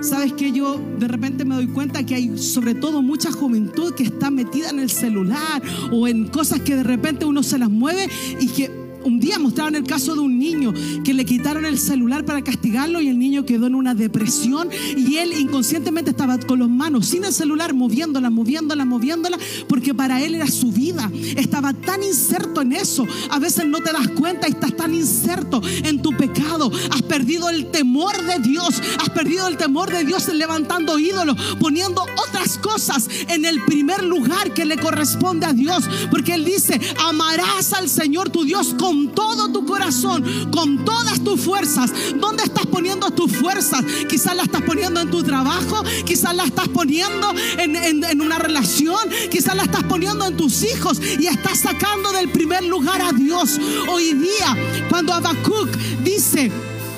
[0.00, 4.04] Sabes que yo de repente me doy cuenta que hay sobre todo mucha juventud que
[4.04, 8.08] está metida en el celular o en cosas que de repente uno se las mueve
[8.40, 12.24] y que un día mostraron el caso de un niño que le quitaron el celular
[12.24, 16.68] para castigarlo y el niño quedó en una depresión y él inconscientemente estaba con las
[16.68, 19.38] manos sin el celular moviéndola, moviéndola, moviéndola,
[19.68, 21.10] porque para él era su vida.
[21.36, 23.06] Estaba tan inserto en eso.
[23.30, 26.72] A veces no te das cuenta y estás tan inserto en tu pecado.
[26.90, 28.82] Has perdido el temor de Dios.
[29.00, 34.52] Has perdido el temor de Dios levantando ídolos, poniendo otras cosas en el primer lugar
[34.52, 35.84] que le corresponde a Dios.
[36.10, 41.22] Porque Él dice, amarás al Señor tu Dios con con todo tu corazón, con todas
[41.22, 41.90] tus fuerzas.
[42.18, 43.84] ¿Dónde estás poniendo tus fuerzas?
[44.08, 48.98] Quizás la estás poniendo en tu trabajo, quizás la estás poniendo en, una relación,
[49.30, 53.58] quizás la estás poniendo en tus hijos y estás sacando del primer lugar a Dios.
[53.88, 54.56] Hoy día,
[54.88, 55.68] cuando Habacuc
[56.02, 56.50] dice,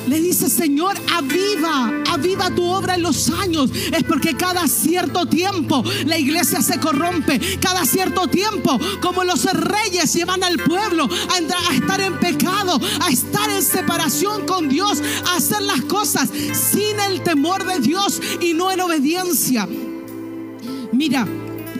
[0.09, 3.71] le dice, Señor, aviva, aviva tu obra en los años.
[3.93, 7.41] Es porque cada cierto tiempo la iglesia se corrompe.
[7.61, 13.51] Cada cierto tiempo, como los reyes llevan al pueblo a, estar en pecado, a estar
[13.51, 18.71] en separación con Dios, a hacer las cosas sin el temor de Dios y no
[18.71, 19.69] en obediencia.
[20.93, 21.27] Mira,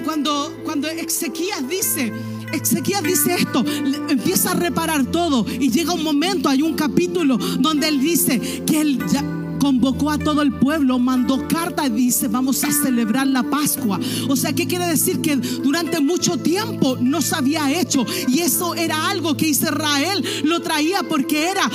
[0.05, 2.13] cuando, cuando Ezequías dice,
[2.53, 3.65] Ezequiel dice esto,
[4.09, 8.81] empieza a reparar todo y llega un momento, hay un capítulo donde él dice que
[8.81, 9.38] él ya
[9.69, 14.01] convocó a todo el pueblo, mandó carta y dice, vamos a celebrar la Pascua.
[14.27, 15.21] O sea, ¿qué quiere decir?
[15.21, 18.07] Que durante mucho tiempo no se había hecho.
[18.29, 21.71] Y eso era algo que Israel lo traía porque era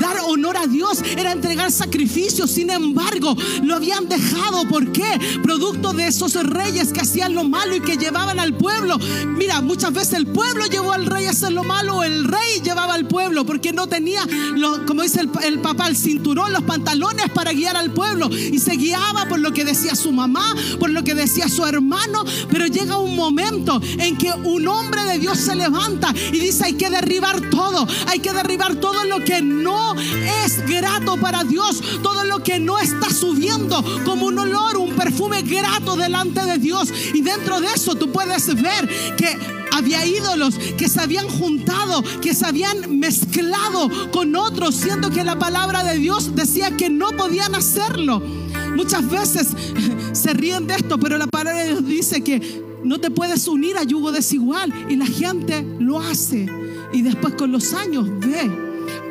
[0.00, 2.50] dar honor a Dios, era entregar sacrificios.
[2.50, 4.66] Sin embargo, lo habían dejado.
[4.68, 5.38] ¿Por qué?
[5.40, 8.98] Producto de esos reyes que hacían lo malo y que llevaban al pueblo.
[9.36, 12.94] Mira, muchas veces el pueblo llevó al rey a hacer lo malo, el rey llevaba
[12.94, 14.26] al pueblo porque no tenía,
[14.84, 18.30] como dice el, el papá, el cinturón, los pantalones para guiar al pueblo.
[18.30, 22.24] Y se guiaba por lo que decía su mamá, por lo que decía su hermano,
[22.50, 26.72] pero llega un momento en que un hombre de Dios se levanta y dice hay
[26.72, 29.94] que derribar todo, hay que derribar todo lo que no
[30.44, 35.42] es grato para Dios, todo lo que no está subiendo como un olor, un perfume
[35.42, 36.88] grato delante de Dios.
[37.12, 39.36] Y dentro de eso tú puedes ver que
[39.76, 45.38] había ídolos que se habían juntado, que se habían mezclado con otros, siendo que la
[45.38, 48.22] palabra de Dios decía que no podían hacerlo.
[48.76, 49.48] Muchas veces
[50.12, 53.76] se ríen de esto, pero la palabra de Dios dice que no te puedes unir
[53.78, 56.46] a yugo desigual y la gente lo hace.
[56.92, 58.50] Y después con los años ve,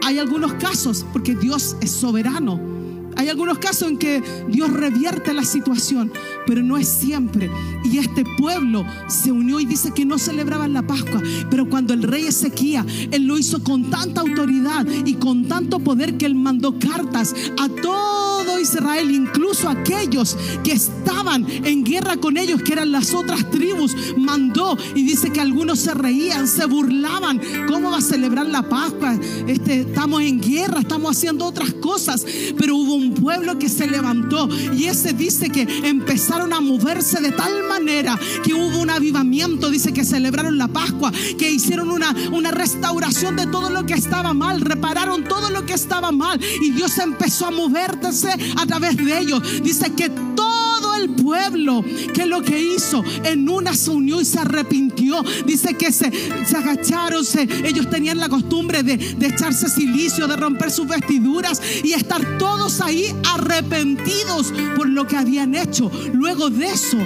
[0.03, 2.74] hay algunos casos, porque Dios es soberano
[3.15, 6.11] hay algunos casos en que Dios revierte la situación,
[6.45, 7.49] pero no es siempre.
[7.83, 12.03] Y este pueblo se unió y dice que no celebraban la Pascua, pero cuando el
[12.03, 16.77] rey Ezequiel, él lo hizo con tanta autoridad y con tanto poder que él mandó
[16.79, 22.91] cartas a todo Israel, incluso a aquellos que estaban en guerra con ellos, que eran
[22.91, 27.39] las otras tribus, mandó y dice que algunos se reían, se burlaban.
[27.67, 29.17] ¿Cómo va a celebrar la Pascua?
[29.47, 32.25] Este, estamos en guerra, estamos haciendo otras cosas,
[32.57, 34.49] pero hubo un un pueblo que se levantó.
[34.73, 39.93] Y ese dice que empezaron a moverse de tal manera que hubo un avivamiento, dice
[39.93, 44.61] que celebraron la Pascua, que hicieron una, una restauración de todo lo que estaba mal,
[44.61, 46.39] repararon todo lo que estaba mal.
[46.61, 49.41] Y Dios empezó a moverse a través de ellos.
[49.63, 50.74] Dice que todo
[51.09, 55.23] pueblo que lo que hizo en una se unió y se arrepintió.
[55.45, 56.11] Dice que se,
[56.45, 57.23] se agacharon,
[57.63, 62.81] ellos tenían la costumbre de, de echarse silicio, de romper sus vestiduras y estar todos
[62.81, 65.91] ahí arrepentidos por lo que habían hecho.
[66.13, 66.97] Luego de eso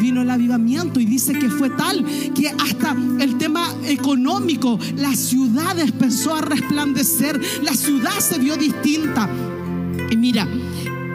[0.00, 5.78] vino el avivamiento y dice que fue tal que hasta el tema económico, la ciudad
[5.78, 9.28] empezó a resplandecer, la ciudad se vio distinta.
[10.10, 10.46] Y mira,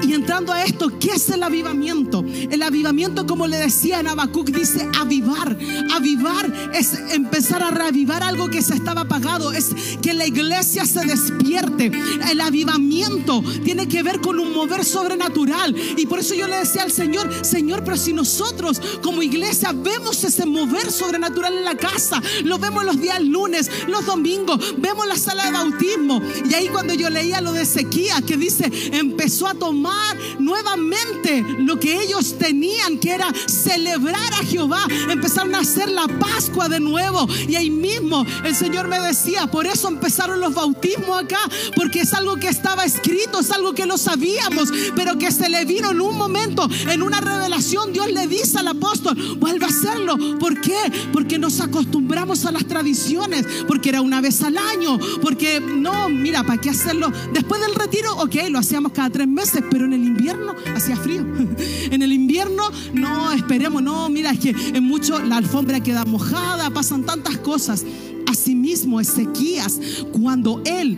[0.05, 2.23] y entrando a esto, ¿qué es el avivamiento?
[2.49, 5.57] El avivamiento, como le decía en Habacuc, dice avivar.
[5.93, 9.69] Avivar es empezar a reavivar algo que se estaba apagado, es
[10.01, 11.91] que la iglesia se despierte.
[12.29, 15.75] El avivamiento tiene que ver con un mover sobrenatural.
[15.97, 20.23] Y por eso yo le decía al Señor, Señor, pero si nosotros como iglesia vemos
[20.23, 25.17] ese mover sobrenatural en la casa, lo vemos los días lunes, los domingos, vemos la
[25.17, 26.21] sala de bautismo.
[26.49, 29.92] Y ahí cuando yo leía lo de sequía, que dice, empezó a tomar
[30.39, 34.85] nuevamente lo que ellos tenían, que era celebrar a Jehová.
[35.09, 37.27] Empezaron a hacer la Pascua de nuevo.
[37.47, 41.39] Y ahí mismo el Señor me decía, por eso empezaron los bautismos acá,
[41.75, 45.65] porque es algo que estaba escrito, es algo que lo sabíamos, pero que se le
[45.65, 50.17] vino en un momento, en una revelación, Dios le dice al apóstol, vuelve a hacerlo.
[50.39, 50.77] ¿Por qué?
[51.11, 56.43] Porque nos acostumbramos a las tradiciones, porque era una vez al año, porque no, mira,
[56.43, 57.11] ¿para qué hacerlo?
[57.33, 61.21] Después del retiro, ok, lo hacíamos cada tres meses, pero en el invierno hacía frío.
[61.91, 66.69] en el invierno, no, esperemos, no, mira, es que en mucho la alfombra queda mojada,
[66.69, 67.85] pasan tantas cosas.
[68.27, 69.79] Asimismo, Ezequías,
[70.11, 70.97] cuando él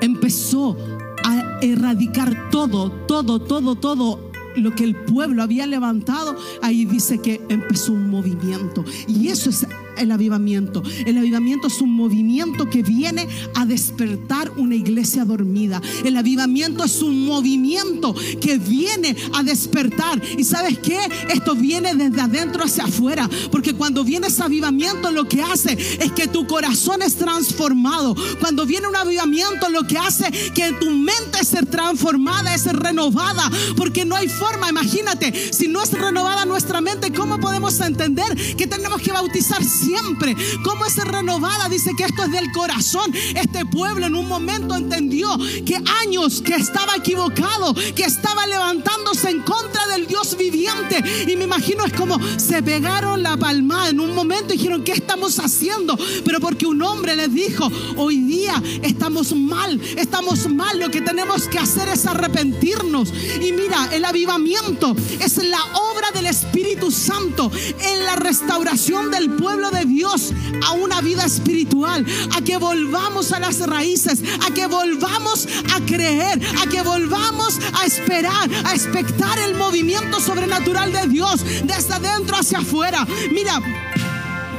[0.00, 0.76] empezó
[1.24, 7.40] a erradicar todo, todo, todo, todo lo que el pueblo había levantado, ahí dice que
[7.48, 8.84] empezó un movimiento.
[9.06, 10.82] Y eso es el avivamiento.
[11.06, 15.80] El avivamiento es un movimiento que viene a despertar una iglesia dormida.
[16.04, 20.20] El avivamiento es un movimiento que viene a despertar.
[20.36, 20.98] ¿Y sabes qué?
[21.30, 23.28] Esto viene desde adentro hacia afuera.
[23.50, 28.14] Porque cuando viene ese avivamiento lo que hace es que tu corazón es transformado.
[28.40, 33.50] Cuando viene un avivamiento lo que hace que tu mente sea transformada, es renovada.
[33.76, 38.66] Porque no hay forma, imagínate, si no es renovada nuestra mente, ¿cómo podemos entender que
[38.66, 40.36] tenemos que bautizar siempre.
[40.64, 41.68] ¿Cómo es renovada?
[41.68, 43.12] Dice que esto es del corazón.
[43.34, 49.42] Este pueblo en un momento entendió que años que estaba equivocado, que estaba levantándose en
[49.42, 51.02] contra del Dios viviente.
[51.26, 54.92] Y me imagino es como se pegaron la palma en un momento y dijeron, ¿qué
[54.92, 55.98] estamos haciendo?
[56.24, 61.48] Pero porque un hombre les dijo, hoy día estamos mal, estamos mal, lo que tenemos
[61.48, 63.12] que hacer es arrepentirnos.
[63.40, 69.70] Y mira, el avivamiento es la obra del Espíritu Santo en la restauración del pueblo
[69.72, 70.32] de Dios
[70.64, 72.06] a una vida espiritual,
[72.36, 77.86] a que volvamos a las raíces, a que volvamos a creer, a que volvamos a
[77.86, 83.06] esperar, a expectar el movimiento sobrenatural de Dios desde adentro hacia afuera.
[83.32, 83.60] Mira,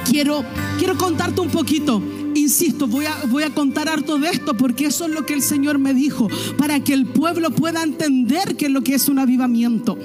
[0.09, 0.43] quiero
[0.78, 2.01] quiero contarte un poquito
[2.36, 5.41] insisto, voy a, voy a contar harto de esto porque eso es lo que el
[5.41, 9.20] Señor me dijo, para que el pueblo pueda entender qué es lo que es un
[9.20, 9.97] avivamiento.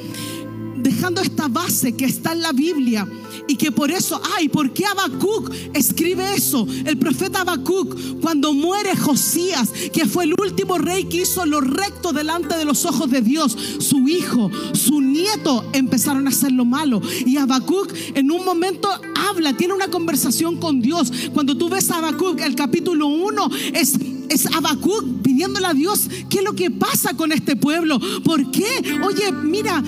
[0.76, 3.06] Dejando esta base que está en la Biblia
[3.48, 6.66] y que por eso, ay, ¿por qué Habacuc escribe eso?
[6.84, 12.12] El profeta Habacuc, cuando muere Josías, que fue el último rey que hizo lo recto
[12.12, 17.00] delante de los ojos de Dios, su hijo, su nieto empezaron a hacer lo malo.
[17.26, 18.88] Y Habacuc en un momento
[19.28, 21.10] habla, tiene una conversación con Dios.
[21.32, 26.38] Cuando tú ves a Habacuc, el capítulo 1 es es Habacuc pidiéndole a Dios qué
[26.38, 27.98] es lo que pasa con este pueblo.
[28.22, 29.00] ¿Por qué?
[29.02, 29.82] Oye, mira,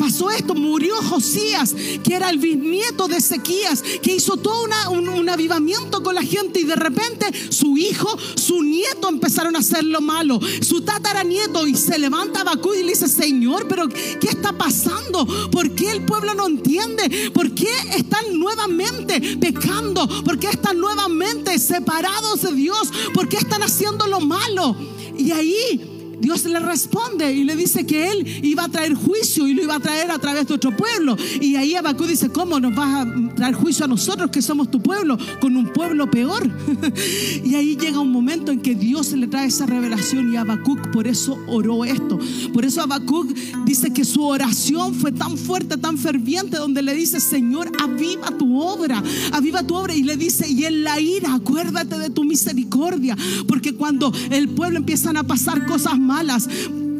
[0.00, 6.02] pasó esto, murió Josías, que era el bisnieto de Ezequías, que hizo todo un, avivamiento
[6.02, 10.40] con la gente y de repente su hijo, su nieto empezaron a hacer lo malo,
[10.62, 15.26] su tataranieto y se levanta Bakú y le dice, Señor, pero ¿qué está pasando?
[15.50, 17.30] ¿Por qué el pueblo no entiende?
[17.34, 20.08] ¿Por qué están nuevamente pecando?
[20.24, 22.90] ¿Por qué están nuevamente separados de Dios?
[23.12, 24.74] ¿Por qué están haciendo lo malo?
[25.16, 25.89] Y ahí
[26.20, 29.76] Dios le responde y le dice que Él iba a traer juicio y lo iba
[29.76, 31.16] a traer a través de otro pueblo.
[31.40, 34.80] Y ahí Abacú dice, ¿cómo nos vas a traer juicio a nosotros que somos tu
[34.82, 36.50] pueblo con un pueblo peor?
[37.44, 41.06] y ahí llega un momento en que Dios le trae esa revelación y Habacuc por
[41.06, 42.18] eso oró esto.
[42.52, 43.32] Por eso Habacuc
[43.64, 48.60] dice que su oración fue tan fuerte, tan ferviente, donde le dice, Señor, aviva tu
[48.60, 49.02] obra,
[49.32, 49.94] aviva tu obra.
[49.94, 53.16] Y le dice, y en la ira, acuérdate de tu misericordia,
[53.48, 56.09] porque cuando el pueblo empiezan a pasar cosas malas.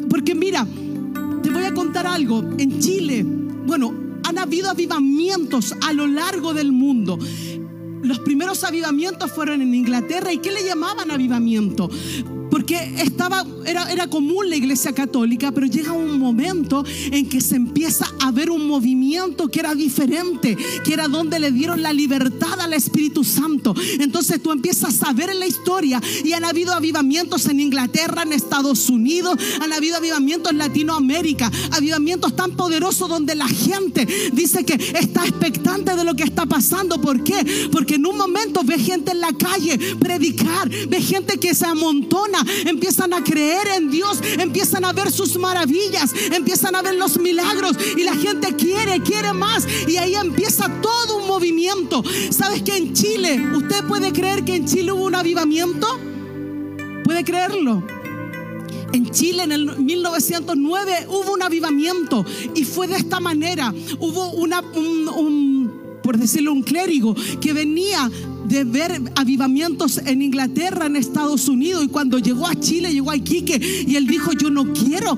[0.09, 0.65] Porque mira,
[1.43, 2.43] te voy a contar algo.
[2.57, 3.93] En Chile, bueno,
[4.23, 7.19] han habido avivamientos a lo largo del mundo.
[8.03, 10.31] Los primeros avivamientos fueron en Inglaterra.
[10.33, 11.89] ¿Y qué le llamaban avivamiento?
[12.51, 17.55] Porque estaba, era, era común la iglesia católica, pero llega un momento en que se
[17.55, 22.59] empieza a ver un movimiento que era diferente, que era donde le dieron la libertad
[22.59, 23.73] al Espíritu Santo.
[23.99, 28.33] Entonces tú empiezas a ver en la historia y han habido avivamientos en Inglaterra, en
[28.33, 34.73] Estados Unidos, han habido avivamientos en Latinoamérica, avivamientos tan poderosos donde la gente dice que
[34.73, 36.99] está expectante de lo que está pasando.
[36.99, 37.69] ¿Por qué?
[37.71, 42.40] Porque en un momento ve gente en la calle predicar, ve gente que se amontona
[42.65, 47.77] empiezan a creer en Dios, empiezan a ver sus maravillas, empiezan a ver los milagros
[47.97, 52.03] y la gente quiere, quiere más y ahí empieza todo un movimiento.
[52.29, 55.87] ¿Sabes que en Chile, usted puede creer que en Chile hubo un avivamiento?
[57.03, 57.83] ¿Puede creerlo?
[58.93, 63.73] En Chile en el 1909 hubo un avivamiento y fue de esta manera.
[63.99, 65.71] Hubo un,
[66.03, 68.09] por decirlo, un clérigo que venía
[68.47, 71.83] de ver avivamientos en Inglaterra, en Estados Unidos.
[71.85, 75.17] Y cuando llegó a Chile, llegó a Iquique y él dijo, yo no quiero,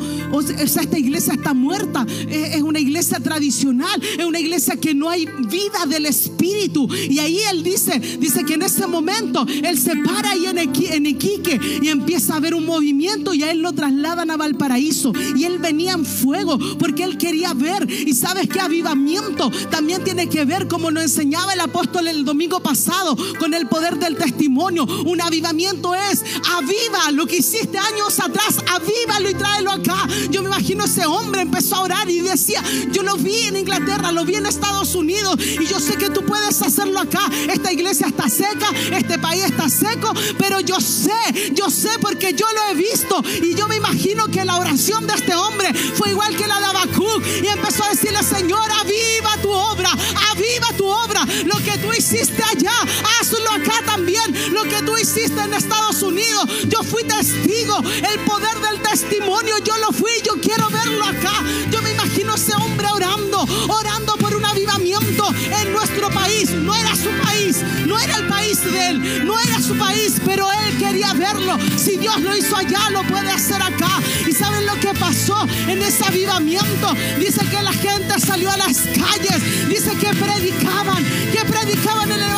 [0.60, 5.86] esta iglesia está muerta, es una iglesia tradicional, es una iglesia que no hay vida
[5.88, 6.88] del Espíritu.
[7.10, 11.06] Y ahí él dice, dice que en ese momento él se para ahí en, en
[11.06, 15.14] Iquique y empieza a ver un movimiento y a él lo trasladan a Valparaíso.
[15.36, 17.88] Y él venía en fuego porque él quería ver.
[17.90, 22.62] Y sabes que avivamiento también tiene que ver, como nos enseñaba el apóstol el domingo
[22.62, 24.86] pasado, con el poder del testimonio.
[25.06, 26.24] Un avivamiento es,
[26.56, 30.08] aviva lo que hiciste años atrás, avívalo y tráelo acá.
[30.30, 34.12] Yo me imagino ese hombre empezó a orar y decía, yo lo vi en Inglaterra,
[34.12, 37.30] lo vi en Estados Unidos y yo sé que tú puedes hacerlo acá.
[37.50, 42.46] Esta iglesia está seca, este país está seco, pero yo sé, yo sé porque yo
[42.54, 46.36] lo he visto y yo me imagino que la oración de este hombre fue igual
[46.36, 51.26] que la de Habacuc y empezó a decirle, Señor, aviva tu obra, aviva tu obra,
[51.46, 52.74] lo que tú hiciste allá,
[53.20, 54.24] hazlo acá también.
[54.52, 57.78] Lo que tú hiciste en Estados Unidos, yo fui testigo.
[57.80, 61.34] El poder del testimonio, yo lo fui, yo quiero verlo acá.
[61.72, 65.28] Yo me imagino ese hombre orando, orando por un avivamiento
[65.62, 66.52] en nuestro país.
[66.52, 70.48] No era su país, no era el país de él, no era su país, pero
[70.52, 71.58] él quería verlo.
[71.78, 74.02] Si Dios lo hizo allá, lo puede hacer acá.
[74.28, 76.94] ¿Y saben lo que pasó en ese avivamiento?
[77.20, 82.34] Dice que la gente salió a las calles, dice que predicaban, que predicaban en el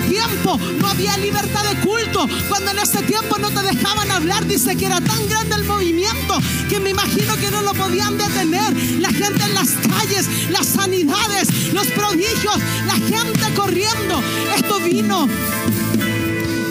[0.00, 4.76] tiempo no había libertad de culto, cuando en ese tiempo no te dejaban hablar, dice
[4.76, 8.72] que era tan grande el movimiento que me imagino que no lo podían detener.
[9.00, 12.56] La gente en las calles, las sanidades, los prodigios,
[12.86, 14.22] la gente corriendo.
[14.56, 15.28] Esto vino,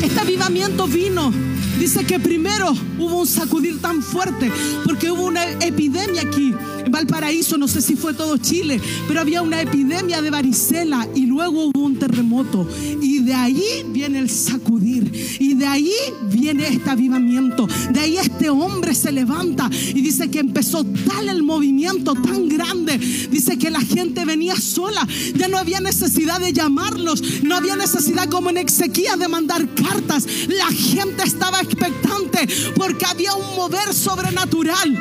[0.02, 4.52] este avivamiento vino Dice que primero hubo un sacudir tan fuerte
[4.86, 6.54] porque hubo una epidemia aquí
[6.86, 11.26] en Valparaíso, no sé si fue todo Chile, pero había una epidemia de varicela y
[11.26, 12.68] luego hubo un terremoto.
[13.02, 15.94] Y de ahí viene el sacudir y de ahí
[16.32, 17.68] viene este avivamiento.
[17.92, 22.98] De ahí este hombre se levanta y dice que empezó tal el movimiento tan grande.
[22.98, 28.28] Dice que la gente venía sola, ya no había necesidad de llamarlos, no había necesidad
[28.30, 30.26] como en Exequías de mandar cartas.
[30.48, 34.98] La gente estaba expectante porque había un mover sobrenatural.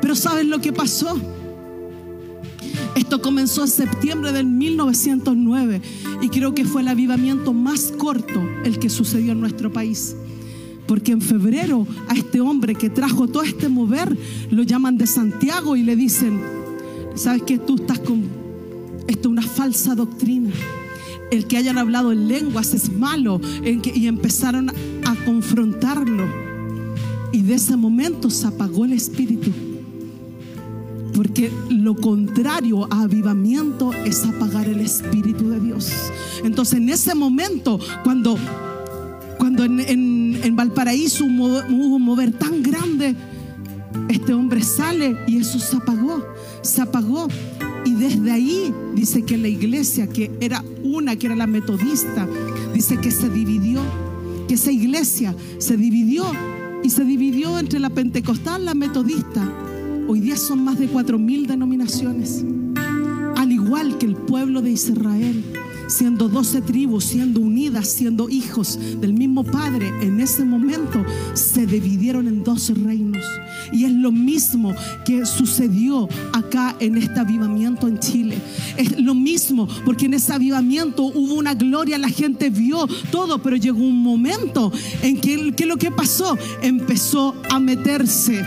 [0.00, 1.20] Pero ¿saben lo que pasó?
[2.94, 5.82] Esto comenzó en septiembre del 1909
[6.22, 10.16] y creo que fue el avivamiento más corto el que sucedió en nuestro país.
[10.86, 14.16] Porque en febrero a este hombre que trajo todo este mover
[14.50, 16.40] lo llaman de Santiago y le dicen,
[17.16, 18.24] ¿sabes que tú estás con
[19.06, 20.50] esto es una falsa doctrina?
[21.30, 24.70] El que hayan hablado en lenguas es malo y empezaron
[25.04, 26.24] a confrontarlo.
[27.32, 29.50] Y de ese momento se apagó el espíritu.
[31.16, 35.90] Porque lo contrario a avivamiento es apagar el Espíritu de Dios.
[36.44, 38.36] Entonces en ese momento, cuando,
[39.38, 43.16] cuando en, Valparaíso hubo un mover tan grande,
[44.10, 46.22] este hombre sale y eso se apagó,
[46.62, 47.28] se apagó.
[47.86, 52.28] Y desde ahí dice que la iglesia, que era una, que era la metodista,
[52.74, 53.80] dice que se dividió,
[54.48, 56.24] que esa iglesia se dividió
[56.82, 59.48] y se dividió entre la pentecostal, la metodista.
[60.08, 62.44] Hoy día son más de cuatro mil denominaciones,
[63.36, 65.44] al igual que el pueblo de Israel
[65.86, 72.28] siendo doce tribus, siendo unidas, siendo hijos del mismo Padre, en ese momento se dividieron
[72.28, 73.24] en doce reinos.
[73.72, 74.74] Y es lo mismo
[75.04, 78.38] que sucedió acá en este avivamiento en Chile.
[78.76, 83.56] Es lo mismo, porque en ese avivamiento hubo una gloria, la gente vio todo, pero
[83.56, 84.72] llegó un momento
[85.02, 88.44] en que lo que pasó empezó a meterse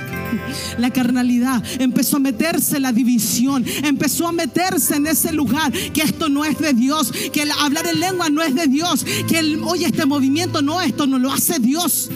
[0.78, 6.30] la carnalidad, empezó a meterse la división, empezó a meterse en ese lugar que esto
[6.30, 10.06] no es de Dios, que hablar en lengua no es de Dios, que oye este
[10.06, 12.10] movimiento no, esto no lo hace Dios.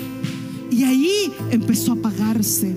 [0.71, 2.75] Y ahí empezó a apagarse.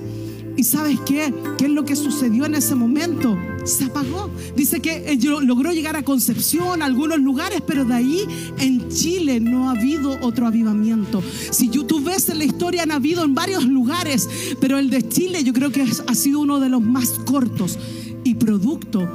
[0.56, 1.34] ¿Y sabes qué?
[1.58, 3.36] ¿Qué es lo que sucedió en ese momento?
[3.64, 4.30] Se apagó.
[4.56, 8.26] Dice que eh, logró llegar a Concepción, a algunos lugares, pero de ahí
[8.58, 11.22] en Chile no ha habido otro avivamiento.
[11.50, 14.28] Si tú ves en la historia, han habido en varios lugares,
[14.58, 17.78] pero el de Chile yo creo que ha sido uno de los más cortos
[18.24, 19.06] y producto,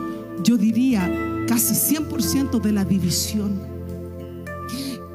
[0.43, 3.59] yo diría, casi 100% de la división.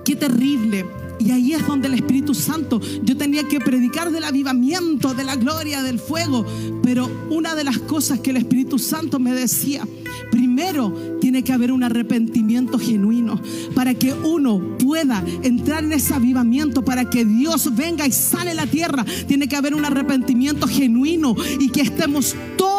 [0.04, 0.84] Qué terrible
[1.18, 5.36] y ahí es donde el Espíritu Santo, yo tenía que predicar del avivamiento, de la
[5.36, 6.44] gloria, del fuego.
[6.82, 9.88] Pero una de las cosas que el Espíritu Santo me decía,
[10.30, 13.40] primero tiene que haber un arrepentimiento genuino
[13.74, 18.66] para que uno pueda entrar en ese avivamiento, para que Dios venga y sale la
[18.66, 19.06] tierra.
[19.26, 22.75] Tiene que haber un arrepentimiento genuino y que estemos todos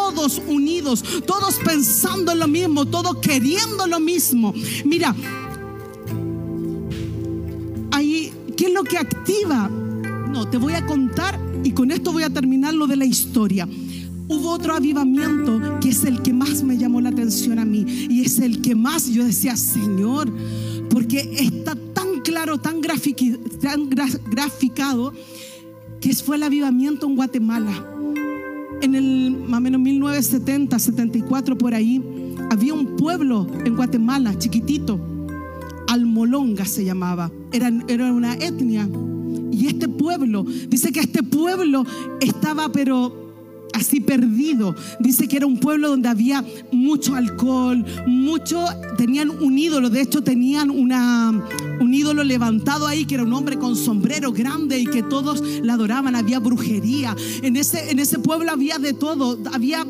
[0.48, 4.54] unidos, todos pensando en lo mismo, todos queriendo lo mismo.
[4.86, 5.16] Mira,
[8.58, 9.70] ¿Qué es lo que activa?
[9.70, 13.70] No, te voy a contar y con esto voy a terminar lo de la historia.
[14.28, 18.26] Hubo otro avivamiento que es el que más me llamó la atención a mí y
[18.26, 20.34] es el que más yo decía, Señor,
[20.90, 22.82] porque está tan claro, tan,
[23.62, 23.90] tan
[24.32, 25.14] graficado
[26.02, 27.97] que fue el avivamiento en Guatemala.
[28.82, 32.04] En el más o menos 1970, 74 por ahí,
[32.50, 35.00] había un pueblo en Guatemala chiquitito
[35.88, 38.88] Almolonga se llamaba, era, era una etnia.
[39.52, 41.86] Y este pueblo, dice que este pueblo
[42.20, 43.27] estaba pero
[43.78, 44.76] así perdido.
[45.00, 48.66] Dice que era un pueblo donde había mucho alcohol, mucho,
[48.98, 51.32] tenían un ídolo, de hecho tenían una,
[51.80, 55.74] un ídolo levantado ahí que era un hombre con sombrero grande y que todos la
[55.74, 57.16] adoraban, había brujería.
[57.42, 59.86] En ese, en ese pueblo había de todo, había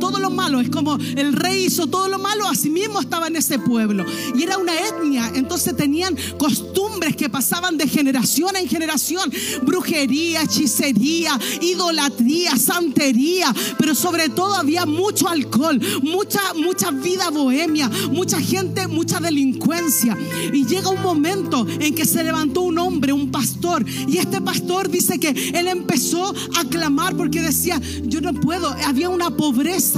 [0.00, 0.60] todo lo malo.
[0.60, 4.04] Es como el rey hizo todo lo malo, así mismo estaba en ese pueblo.
[4.34, 9.30] Y era una etnia, entonces tenían costumbres que pasaban de generación en generación.
[9.62, 13.54] Brujería, hechicería, idolatría, santería.
[13.78, 20.16] Pero sobre todo había mucho alcohol, mucha, mucha vida bohemia, mucha gente, mucha delincuencia.
[20.52, 23.84] Y llega un momento en que se levantó un hombre, un pastor.
[24.08, 28.74] Y este pastor dice que él empezó a clamar porque decía, yo no puedo.
[28.86, 29.89] Había una pobreza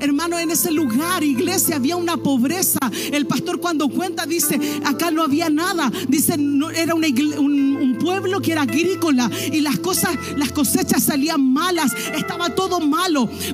[0.00, 2.78] hermano, en ese lugar, iglesia, había una pobreza.
[3.12, 5.90] El pastor cuando cuenta dice, acá no había nada.
[6.08, 11.52] Dice, no, era un, un pueblo que era agrícola y las cosas, las cosechas salían
[11.52, 12.80] malas, estaba todo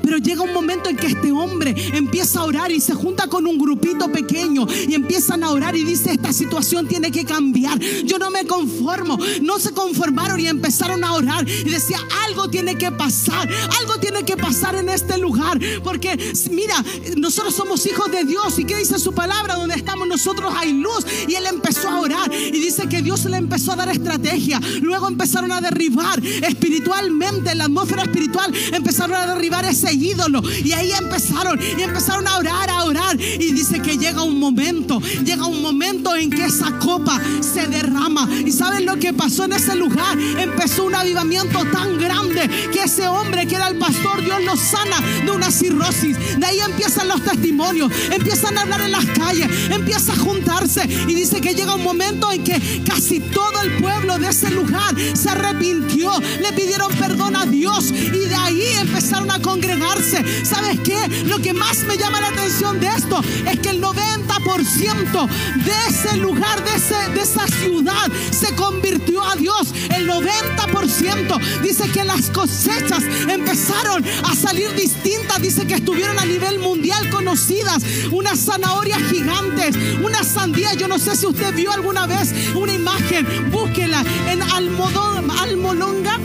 [0.02, 3.46] Pero llega un momento en que este hombre empieza a orar y se junta con
[3.46, 7.78] un grupito pequeño y empiezan a orar y dice, esta situación tiene que cambiar.
[7.78, 9.18] Yo no me conformo.
[9.42, 13.48] No se conformaron y empezaron a orar y decía, algo tiene que pasar,
[13.80, 15.58] algo tiene que pasar en este lugar.
[15.82, 16.18] Porque
[16.50, 16.84] mira,
[17.16, 21.06] nosotros somos hijos de Dios y qué dice su palabra, donde estamos nosotros hay luz.
[21.28, 24.60] Y él empezó a orar y dice que Dios le empezó a dar estrategia.
[24.80, 30.42] Luego empezaron a derribar espiritualmente, la atmósfera espiritual, empezaron a derribar ese ídolo.
[30.64, 33.20] Y ahí empezaron y empezaron a orar, a orar.
[33.20, 38.28] Y dice que llega un momento, llega un momento en que esa copa se derrama.
[38.44, 40.18] ¿Y saben lo que pasó en ese lugar?
[40.18, 44.96] Empezó un avivamiento tan grande que ese hombre que era el pastor, Dios lo sana
[45.24, 46.16] de una cirrosis.
[46.38, 50.84] De ahí empiezan los testimonios, empiezan a hablar en las calles, empieza a juntarse.
[51.08, 54.94] Y dice que llega un momento en que casi todo el pueblo de ese lugar
[55.14, 60.24] se arrepintió, le pidieron perdón a Dios y de ahí empezaron a congregarse.
[60.44, 60.96] ¿Sabes qué?
[61.26, 63.20] Lo que más me llama la atención de esto
[63.50, 65.28] es que el 90%
[65.64, 69.74] de ese lugar, de, ese, de esa ciudad, se convirtió a Dios.
[69.94, 75.40] El 90% dice que las cosechas empezaron a salir distintas.
[75.40, 77.82] Dice que estuvieron a nivel mundial conocidas.
[78.10, 80.74] Unas zanahorias gigantes, una sandía.
[80.74, 83.50] Yo no sé si usted vio alguna vez una imagen.
[83.50, 86.18] Búsquela en Almolonga.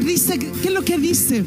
[0.00, 1.44] Dice, ¿qué es lo que dice?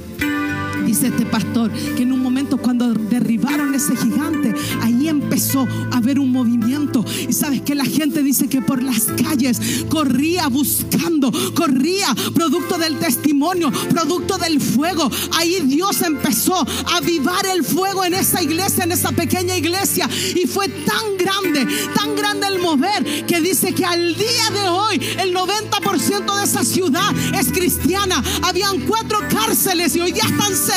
[0.85, 6.19] Dice este pastor que en un momento cuando derribaron ese gigante, ahí empezó a haber
[6.19, 7.05] un movimiento.
[7.27, 12.99] Y sabes que la gente dice que por las calles corría buscando, corría producto del
[12.99, 15.09] testimonio, producto del fuego.
[15.37, 20.09] Ahí Dios empezó a avivar el fuego en esa iglesia, en esa pequeña iglesia.
[20.35, 21.65] Y fue tan grande,
[21.95, 26.63] tan grande el mover que dice que al día de hoy el 90% de esa
[26.63, 28.21] ciudad es cristiana.
[28.41, 30.72] Habían cuatro cárceles y hoy ya están cerradas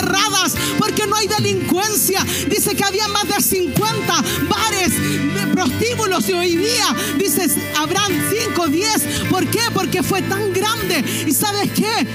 [0.78, 2.24] porque no hay delincuencia.
[2.49, 4.14] Dice que había más de 50
[4.49, 4.92] bares
[5.34, 6.86] de prostíbulos y hoy día,
[7.18, 8.12] dices, habrán
[8.47, 9.03] 5, 10.
[9.30, 9.61] ¿Por qué?
[9.72, 11.05] Porque fue tan grande.
[11.26, 12.07] ¿Y sabes qué?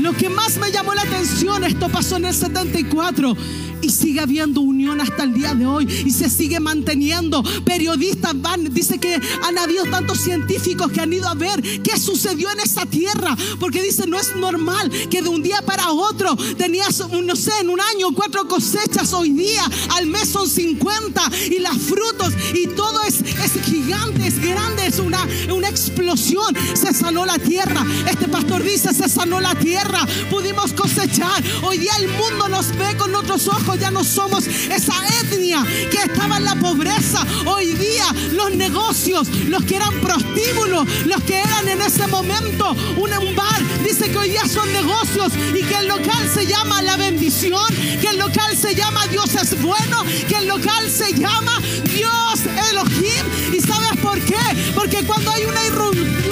[0.00, 3.36] Lo que más me llamó la atención, esto pasó en el 74
[3.82, 7.42] y sigue habiendo unión hasta el día de hoy y se sigue manteniendo.
[7.64, 12.50] Periodistas van, dice que han habido tantos científicos que han ido a ver qué sucedió
[12.50, 17.02] en esa tierra, porque dice no es normal que de un día para otro tenías,
[17.10, 19.62] no sé, en un año cuatro cosechas, hoy día
[19.96, 24.98] al mes son 50 y las frutos y todo es, es gigante, es grande, es
[24.98, 26.54] una, una explosión.
[26.74, 27.84] Se sanó la tierra.
[28.10, 31.42] Este pastor dice, se sanó la tierra, pudimos cosechar.
[31.62, 35.98] Hoy día el mundo nos ve con otros ojos, ya no somos esa etnia que
[35.98, 37.24] estaba en la pobreza.
[37.46, 43.34] Hoy día los negocios, los que eran prostíbulos, los que eran en ese momento un,
[43.34, 47.66] bar, dice que hoy día son negocios y que el local se llama la bendición,
[48.00, 51.60] que el local se llama Dios es bueno, que el local se llama
[51.94, 52.40] Dios
[52.70, 53.24] Elohim.
[53.52, 54.38] ¿Y sabes por qué?
[54.74, 55.60] Porque cuando hay una,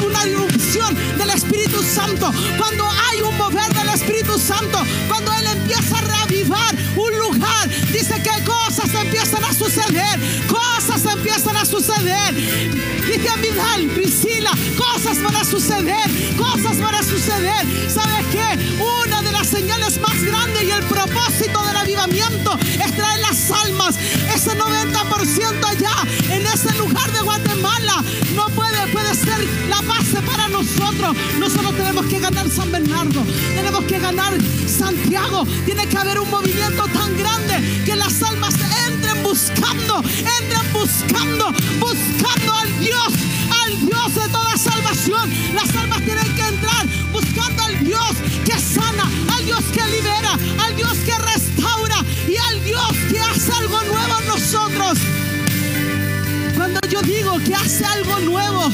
[0.07, 4.79] una irrupción del Espíritu Santo, cuando hay un mover del Espíritu Santo,
[5.09, 6.03] cuando Él empieza a
[6.49, 12.35] un lugar, dice que cosas empiezan a suceder, cosas empiezan a suceder.
[12.35, 17.91] Dice a Vidal, Priscila, cosas van a suceder, cosas van a suceder.
[17.91, 18.83] ¿Sabes qué?
[18.83, 23.97] Una de las señales más grandes y el propósito del avivamiento es traer las almas,
[24.35, 25.95] ese 90% allá,
[26.31, 28.05] en ese lugar de Guatemala.
[28.35, 28.76] No puede,
[29.69, 31.17] la base para nosotros.
[31.39, 33.25] Nosotros tenemos que ganar San Bernardo,
[33.55, 34.35] tenemos que ganar
[34.67, 35.45] Santiago.
[35.65, 38.55] Tiene que haber un movimiento tan grande que las almas
[38.89, 43.13] entren buscando, entren buscando, buscando al Dios,
[43.65, 45.33] al Dios de toda salvación.
[45.55, 48.13] Las almas tienen que entrar buscando al Dios
[48.45, 53.53] que sana, al Dios que libera, al Dios que restaura y al Dios que hace
[53.53, 54.99] algo nuevo en nosotros.
[56.57, 58.71] Cuando yo digo que hace algo nuevo,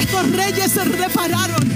[0.00, 1.68] estos reyes se repararon.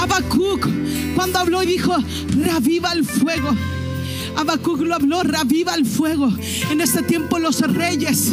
[0.00, 0.66] Habacuc,
[1.14, 1.96] cuando habló y dijo,
[2.36, 3.54] reaviva el fuego.
[4.36, 6.32] Habacuc lo habló, reaviva el fuego.
[6.70, 8.32] En ese tiempo los reyes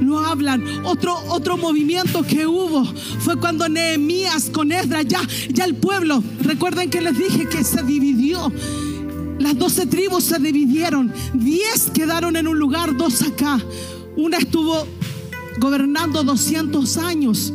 [0.00, 0.64] lo hablan.
[0.84, 2.84] Otro, otro movimiento que hubo
[3.20, 7.82] fue cuando Nehemías con Esdras, ya, ya el pueblo, recuerden que les dije que se
[7.82, 8.52] dividió.
[9.38, 11.12] Las doce tribus se dividieron.
[11.34, 13.60] Diez quedaron en un lugar, dos acá.
[14.16, 14.86] Una estuvo
[15.60, 17.52] gobernando 200 años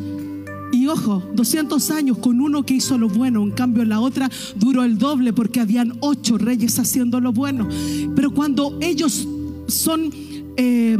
[0.72, 4.84] y ojo, 200 años con uno que hizo lo bueno, en cambio la otra duró
[4.84, 7.70] el doble porque habían ocho reyes haciendo lo bueno.
[8.16, 9.28] Pero cuando ellos
[9.68, 10.12] son...
[10.58, 10.97] eh,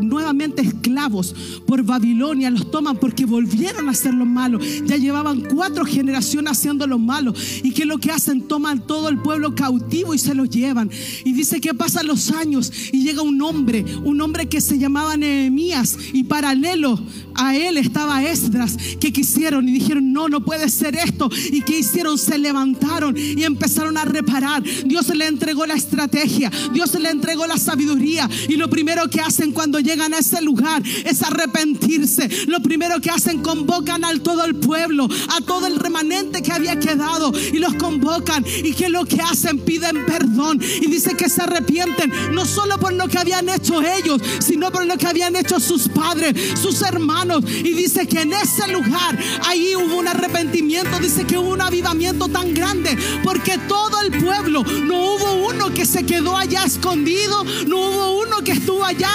[0.00, 1.34] nuevamente esclavos
[1.66, 4.58] por Babilonia, los toman porque volvieron a hacer lo malo.
[4.84, 7.34] Ya llevaban cuatro generaciones haciendo lo malo.
[7.62, 8.42] ¿Y qué es lo que hacen?
[8.42, 10.90] Toman todo el pueblo cautivo y se lo llevan.
[11.24, 15.16] Y dice que pasan los años y llega un hombre, un hombre que se llamaba
[15.16, 16.98] Nehemías y paralelo
[17.34, 21.30] a él estaba Esdras, que quisieron y dijeron, no, no puede ser esto.
[21.52, 22.18] ¿Y qué hicieron?
[22.18, 24.62] Se levantaron y empezaron a reparar.
[24.84, 28.28] Dios le entregó la estrategia, Dios le entregó la sabiduría.
[28.48, 32.28] Y lo primero que hacen cuando llegan a ese lugar es arrepentirse.
[32.46, 36.78] Lo primero que hacen, convocan al todo el pueblo, a todo el remanente que había
[36.78, 38.44] quedado y los convocan.
[38.46, 39.58] ¿Y qué es lo que hacen?
[39.60, 40.60] Piden perdón.
[40.80, 44.86] Y dice que se arrepienten, no solo por lo que habían hecho ellos, sino por
[44.86, 47.44] lo que habían hecho sus padres, sus hermanos.
[47.46, 50.98] Y dice que en ese lugar, ahí hubo un arrepentimiento.
[50.98, 55.86] Dice que hubo un avivamiento tan grande, porque todo el pueblo, no hubo uno que
[55.86, 59.08] se quedó allá escondido, no hubo uno que estuvo allá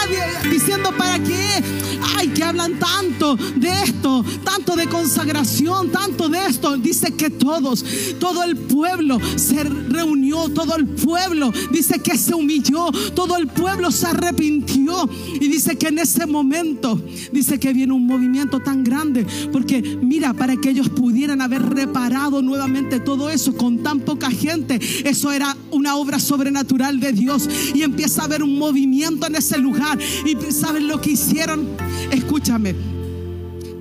[0.50, 1.64] diciendo para qué.
[2.18, 6.78] Ay, que hablan tanto de esto, tanto de consagración, tanto de esto.
[6.78, 7.84] Dice que todos,
[8.20, 13.92] todo el pueblo se reunió, todo el pueblo dice que se humilló, todo el pueblo
[13.92, 15.10] se arrepintió.
[15.40, 17.02] Y dice que en ese momento,
[17.32, 22.42] dice que viene un movimiento tan grande, porque mira, para que ellos pudieran haber reparado
[22.42, 27.50] nuevamente todo eso con tan poca gente, eso era una obra sobrenatural de Dios.
[27.74, 29.98] Y empieza a haber un movimiento en ese lugar.
[30.26, 31.68] Y saben lo que hicieron,
[32.12, 32.93] escúchame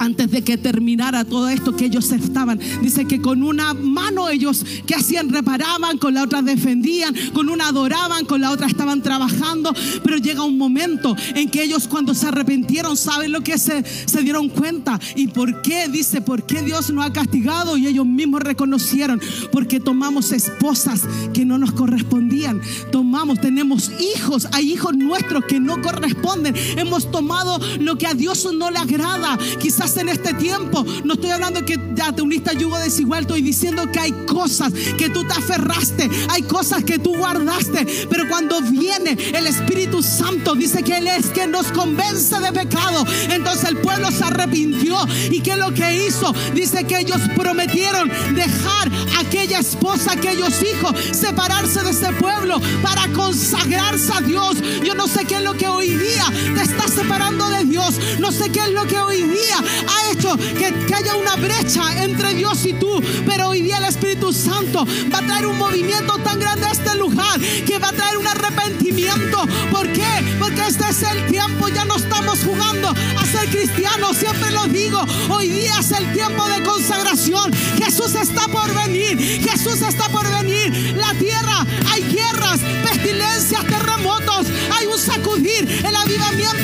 [0.03, 2.59] antes de que terminara todo esto que ellos estaban.
[2.83, 7.69] Dice que con una mano ellos que hacían reparaban, con la otra defendían, con una
[7.69, 9.73] adoraban, con la otra estaban trabajando.
[10.03, 14.23] Pero llega un momento en que ellos cuando se arrepintieron, ¿saben lo que se, se
[14.23, 14.99] dieron cuenta?
[15.15, 15.89] ¿Y por qué?
[15.89, 17.77] Dice, ¿por qué Dios nos ha castigado?
[17.77, 19.21] Y ellos mismos reconocieron,
[19.53, 22.61] porque tomamos esposas que no nos correspondían.
[22.91, 26.57] Tomamos, tenemos hijos, hay hijos nuestros que no corresponden.
[26.77, 29.39] Hemos tomado lo que a Dios no le agrada.
[29.61, 33.43] Quizás en este tiempo, no estoy hablando que ya te uniste a yugo desigual, estoy
[33.43, 38.61] diciendo que hay cosas que tú te aferraste, hay cosas que tú guardaste, pero cuando
[38.63, 43.05] viene el Espíritu Santo, dice que Él es quien nos convence de pecado.
[43.31, 44.97] Entonces el pueblo se arrepintió
[45.31, 51.83] y que lo que hizo, dice que ellos prometieron dejar aquella esposa, aquellos hijos, separarse
[51.83, 54.57] de ese pueblo para consagrarse a Dios.
[54.85, 56.25] Yo no sé qué es lo que hoy día
[56.55, 60.37] te está separando de Dios, no sé qué es lo que hoy día ha hecho
[60.37, 65.19] que, haya una brecha entre Dios y tú, pero hoy día el Espíritu Santo va
[65.19, 69.47] a traer un movimiento tan grande a este lugar que va a traer un arrepentimiento.
[69.71, 70.37] ¿Por qué?
[70.39, 75.05] Porque este es el tiempo, ya no estamos jugando a ser cristianos, siempre lo digo,
[75.29, 77.53] hoy día es el tiempo de consagración.
[77.83, 80.95] Jesús está por venir, Jesús está por venir.
[80.97, 86.62] La tierra, hay guerras, pestilencias, terremotos, hay un sacudir, el avivamiento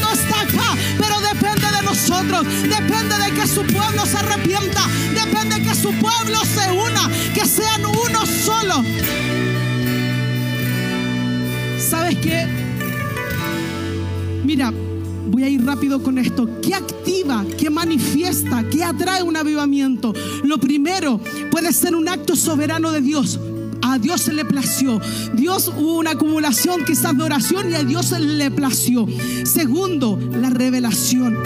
[2.45, 4.81] depende de que su pueblo se arrepienta,
[5.15, 8.85] depende de que su pueblo se una, que sean uno solo.
[11.79, 12.47] ¿Sabes qué?
[14.45, 14.73] Mira,
[15.29, 16.49] voy a ir rápido con esto.
[16.63, 20.13] ¿Qué activa, qué manifiesta, qué atrae un avivamiento?
[20.45, 21.21] Lo primero
[21.51, 23.39] puede ser un acto soberano de Dios.
[23.83, 25.01] A Dios se le plació.
[25.35, 29.07] Dios hubo una acumulación quizás de oración y a Dios se le plació.
[29.45, 31.39] Segundo, la revelación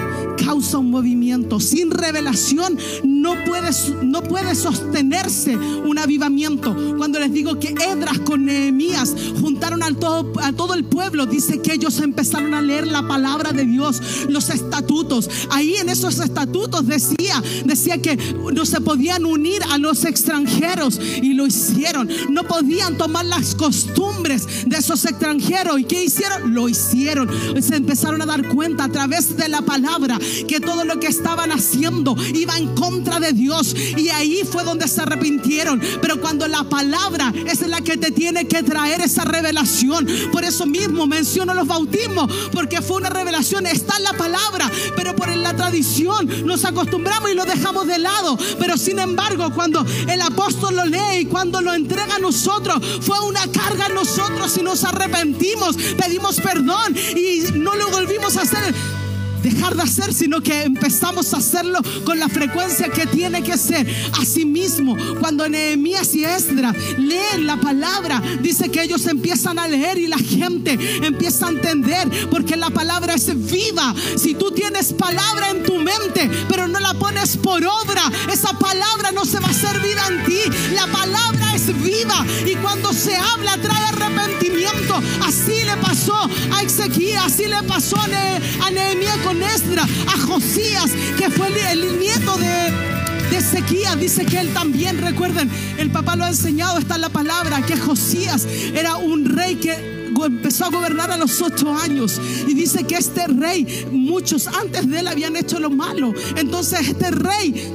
[0.53, 1.61] causa un movimiento.
[1.61, 3.71] Sin revelación no puede,
[4.03, 6.77] no puede sostenerse un avivamiento.
[6.99, 11.63] Cuando les digo que Edras con Nehemías juntaron al todo, a todo el pueblo, dice
[11.63, 15.31] que ellos empezaron a leer la palabra de Dios, los estatutos.
[15.49, 18.19] Ahí en esos estatutos decía, decía que
[18.53, 22.11] no se podían unir a los extranjeros y lo hicieron.
[22.29, 25.81] No podían tomar las costumbres de esos extranjeros.
[25.81, 26.53] ¿Y qué hicieron?
[26.53, 27.31] Lo hicieron.
[27.59, 31.53] Se empezaron a dar cuenta a través de la palabra que todo lo que estaban
[31.53, 33.75] haciendo iba en contra de Dios.
[33.97, 35.81] Y ahí fue donde se arrepintieron.
[36.01, 40.07] Pero cuando la palabra es la que te tiene que traer esa revelación.
[40.31, 42.33] Por eso mismo menciono los bautismos.
[42.53, 43.67] Porque fue una revelación.
[43.67, 44.71] Está en la palabra.
[44.97, 48.39] Pero por la tradición nos acostumbramos y lo dejamos de lado.
[48.59, 53.19] Pero sin embargo, cuando el apóstol lo lee y cuando lo entrega a nosotros, fue
[53.21, 55.77] una carga a nosotros y nos arrepentimos.
[55.97, 59.02] Pedimos perdón y no lo volvimos a hacer
[59.43, 63.87] dejar de hacer, sino que empezamos a hacerlo con la frecuencia que tiene que ser.
[64.21, 70.07] Asimismo, cuando Nehemías y Esdra leen la palabra, dice que ellos empiezan a leer y
[70.07, 73.95] la gente empieza a entender, porque la palabra es viva.
[74.17, 79.13] Si tú tienes palabra en tu mente, pero no la pones por obra, esa palabra
[79.13, 80.41] no se va a hacer vida en ti.
[80.75, 85.01] La palabra es viva y cuando se habla trae arrepentimiento.
[85.25, 86.17] Así le pasó
[86.53, 92.93] a Ezequiel, así le pasó a, Nehemías a Josías, que fue el, nieto de
[93.31, 97.09] de Ezequías dice que él también, recuerden, el papá lo ha enseñado, está en la
[97.09, 102.21] palabra, que Josías era un rey que empezó a gobernar a los ocho años.
[102.47, 106.13] Y dice que este rey, muchos antes de él habían hecho lo malo.
[106.37, 107.73] Entonces este rey,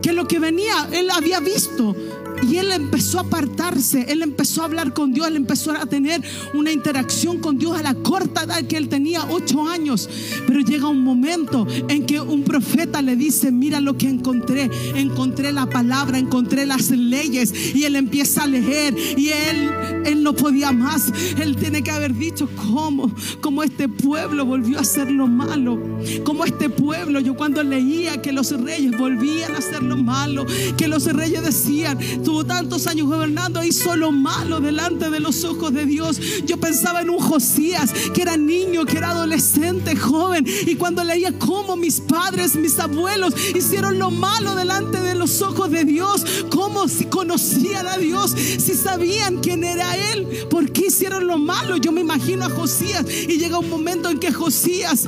[0.00, 1.94] que lo que venía, él había visto
[2.42, 6.22] y él empezó a apartarse, él empezó a hablar con Dios, él empezó a tener
[6.54, 10.08] una interacción con Dios a la corta edad que él tenía, ocho años.
[10.46, 15.52] Pero llega un momento en que un profeta le dice, mira lo que encontré, encontré
[15.52, 19.70] la palabra, encontré las leyes y él empieza a leer y él,
[20.04, 21.12] él no podía más.
[21.40, 23.12] Él tiene que haber dicho, ¿cómo?
[23.40, 25.78] Cómo este pueblo volvió a hacer lo malo.
[26.24, 30.88] Como este pueblo, yo cuando leía que los reyes volvían a hacer lo malo, que
[30.88, 35.86] los reyes decían, tuvo tantos años gobernando, hizo lo malo delante de los ojos de
[35.86, 36.20] Dios.
[36.44, 40.44] Yo pensaba en un Josías que era niño, que era adolescente, joven.
[40.66, 45.70] Y cuando leía cómo mis padres, mis abuelos hicieron lo malo delante de los ojos
[45.70, 51.28] de Dios, cómo si conocían a Dios, si sabían quién era Él, por qué hicieron
[51.28, 51.76] lo malo.
[51.76, 55.06] Yo me imagino a Josías y llega un momento en que Josías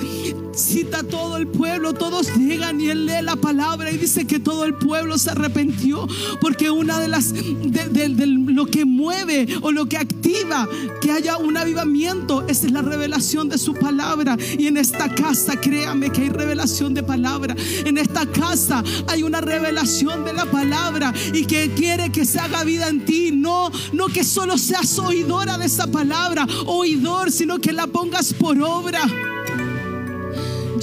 [0.54, 4.64] cita todo el pueblo, todos llegan y él lee la palabra y dice que todo
[4.64, 6.06] el pueblo se arrepintió
[6.40, 10.68] porque una de las lo que mueve o lo que activa
[11.00, 14.36] que haya un avivamiento es la revelación de su palabra.
[14.58, 17.54] Y en esta casa créame que hay revelación de palabra.
[17.84, 22.64] En esta casa hay una revelación de la palabra y que quiere que se haga
[22.64, 23.30] vida en ti.
[23.32, 28.60] No no que solo seas oidora de esa palabra oidor sino que la pongas por
[28.60, 29.02] obra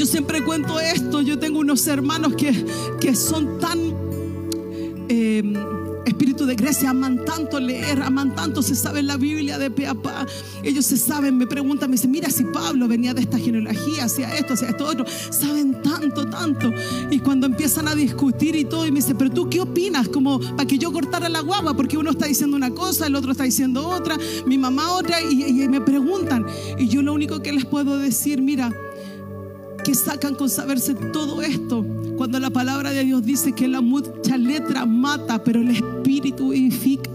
[0.06, 1.22] siempre cuento esto.
[1.22, 2.66] Yo tengo unos hermanos que,
[2.99, 3.80] que son tan...
[5.08, 5.53] Em,
[6.06, 9.86] espíritu de Grecia, aman tanto leer, aman tanto, se sabe la Biblia de pe.
[10.64, 14.34] Ellos se saben, me preguntan, me dicen, mira si Pablo venía de esta genealogía, hacía
[14.36, 15.06] esto, hacía esto otro.
[15.30, 16.72] Saben tanto, tanto.
[17.12, 20.08] Y cuando empiezan a discutir y todo, y me dicen, pero tú qué opinas?
[20.08, 23.32] Como para que yo cortara la guagua, porque uno está diciendo una cosa, el otro
[23.32, 26.45] está diciendo otra, mi mamá otra, y, y me preguntan.
[26.78, 28.72] Y yo lo único que les puedo decir, mira,
[29.86, 31.86] que sacan con saberse todo esto.
[32.17, 37.11] Cuando la palabra de Dios dice que la mucha letra mata, pero el espíritu edifica.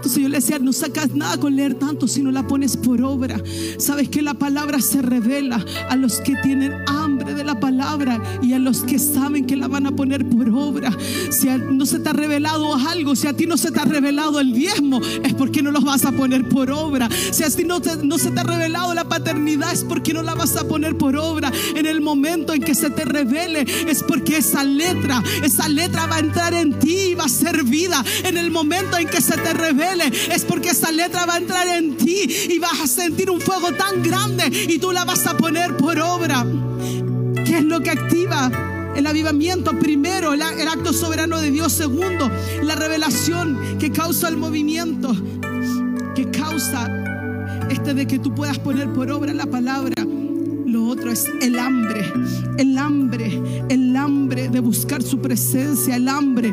[0.00, 3.02] Entonces yo le decía, no sacas nada con leer tanto si no la pones por
[3.02, 3.38] obra.
[3.78, 8.54] Sabes que la palabra se revela a los que tienen hambre de la palabra y
[8.54, 10.90] a los que saben que la van a poner por obra.
[11.28, 14.40] Si no se te ha revelado algo, si a ti no se te ha revelado
[14.40, 17.10] el diezmo, es porque no los vas a poner por obra.
[17.30, 20.34] Si a ti no, no se te ha revelado la paternidad, es porque no la
[20.34, 21.52] vas a poner por obra.
[21.76, 26.16] En el momento en que se te revele, es porque esa letra, esa letra va
[26.16, 28.02] a entrar en ti y va a ser vida.
[28.24, 31.66] En el momento en que se te revele, es porque esa letra va a entrar
[31.66, 35.36] en ti y vas a sentir un fuego tan grande y tú la vas a
[35.36, 36.46] poner por obra.
[37.44, 38.50] ¿Qué es lo que activa?
[38.94, 41.72] El avivamiento, primero, el, acto soberano de Dios.
[41.72, 42.30] Segundo,
[42.62, 45.14] la revelación que causa el movimiento,
[46.14, 46.88] que causa
[47.70, 50.04] este de que tú puedas poner por obra la palabra.
[50.66, 52.12] Lo otro es el hambre,
[52.58, 56.52] el hambre, el hambre de buscar su presencia, el hambre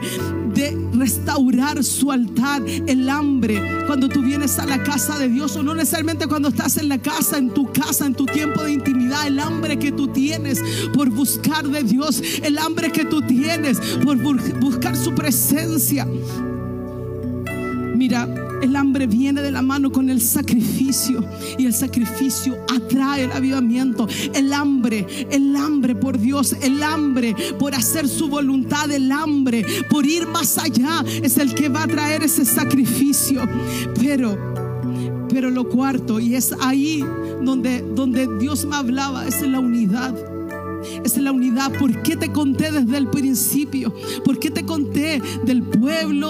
[0.58, 5.62] de restaurar su altar, el hambre cuando tú vienes a la casa de Dios o
[5.62, 9.28] no necesariamente cuando estás en la casa, en tu casa, en tu tiempo de intimidad,
[9.28, 10.60] el hambre que tú tienes
[10.96, 16.08] por buscar de Dios, el hambre que tú tienes por buscar su presencia.
[17.98, 18.28] Mira,
[18.62, 21.26] el hambre viene de la mano con el sacrificio
[21.58, 24.08] y el sacrificio atrae el avivamiento.
[24.36, 30.06] El hambre, el hambre por Dios, el hambre por hacer su voluntad, el hambre por
[30.06, 33.42] ir más allá es el que va a traer ese sacrificio.
[34.00, 34.38] Pero,
[35.30, 37.04] pero lo cuarto, y es ahí
[37.42, 40.37] donde, donde Dios me hablaba, es en la unidad
[41.04, 41.72] es la unidad.
[41.78, 43.94] ¿Por qué te conté desde el principio?
[44.24, 46.28] ¿Por qué te conté del pueblo?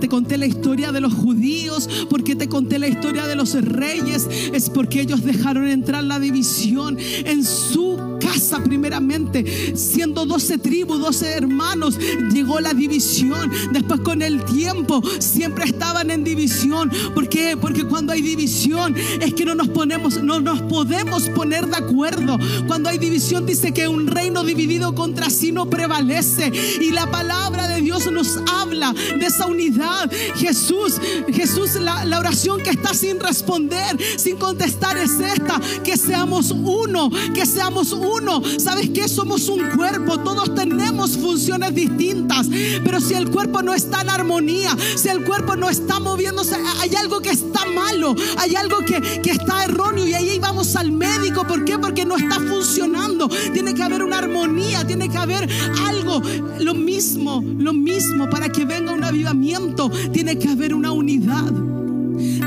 [0.00, 1.88] te conté la historia de los judíos.
[2.08, 4.26] ¿Por qué te conté la historia de los reyes?
[4.52, 11.26] Es porque ellos dejaron entrar la división en su casa primeramente, siendo 12 tribus, 12
[11.26, 11.98] hermanos,
[12.32, 13.50] llegó la división.
[13.72, 16.90] Después con el tiempo siempre estaban en división.
[17.14, 17.56] ¿Por qué?
[17.56, 22.38] Porque cuando hay división es que no nos ponemos, no nos podemos poner de acuerdo.
[22.66, 26.52] Cuando hay división dice que un reino dividido contra sí no prevalece.
[26.80, 30.10] Y la palabra de Dios nos habla de esa unidad.
[30.36, 31.00] Jesús,
[31.32, 37.10] Jesús, la, la oración que está sin responder, sin contestar es esta, que seamos uno,
[37.34, 38.11] que seamos uno.
[38.58, 39.08] ¿Sabes qué?
[39.08, 42.48] Somos un cuerpo, todos tenemos funciones distintas,
[42.84, 46.94] pero si el cuerpo no está en armonía, si el cuerpo no está moviéndose, hay
[46.94, 51.46] algo que está malo, hay algo que, que está erróneo y ahí vamos al médico.
[51.46, 51.78] ¿Por qué?
[51.78, 53.28] Porque no está funcionando.
[53.52, 55.48] Tiene que haber una armonía, tiene que haber
[55.86, 56.22] algo,
[56.60, 61.52] lo mismo, lo mismo para que venga un avivamiento, tiene que haber una unidad.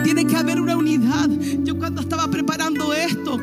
[0.04, 1.30] Tiene que haber una unidad.
[1.64, 3.40] Yo cuando estaba preparando esto,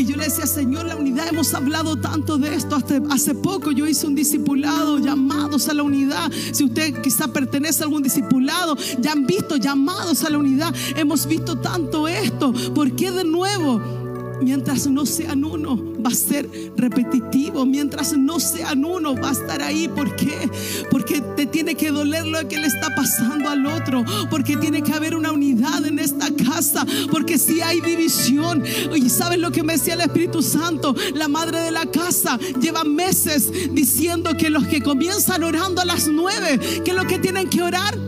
[0.00, 2.76] y yo le decía, Señor, la unidad, hemos hablado tanto de esto.
[2.76, 6.32] Hace, hace poco yo hice un discipulado, llamados a la unidad.
[6.52, 10.74] Si usted quizá pertenece a algún discipulado, ya han visto llamados a la unidad.
[10.96, 12.52] Hemos visto tanto esto.
[12.74, 13.99] ¿Por qué de nuevo?
[14.40, 17.66] Mientras no sean uno, va a ser repetitivo.
[17.66, 19.88] Mientras no sean uno, va a estar ahí.
[19.88, 20.50] ¿Por qué?
[20.90, 24.04] Porque te tiene que doler lo que le está pasando al otro.
[24.30, 26.86] Porque tiene que haber una unidad en esta casa.
[27.10, 28.62] Porque si hay división,
[28.94, 32.84] y sabes lo que me decía el Espíritu Santo, la madre de la casa lleva
[32.84, 37.62] meses diciendo que los que comienzan orando a las nueve, que lo que tienen que
[37.62, 37.98] orar,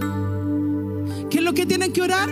[1.31, 2.29] que lo que tienen que orar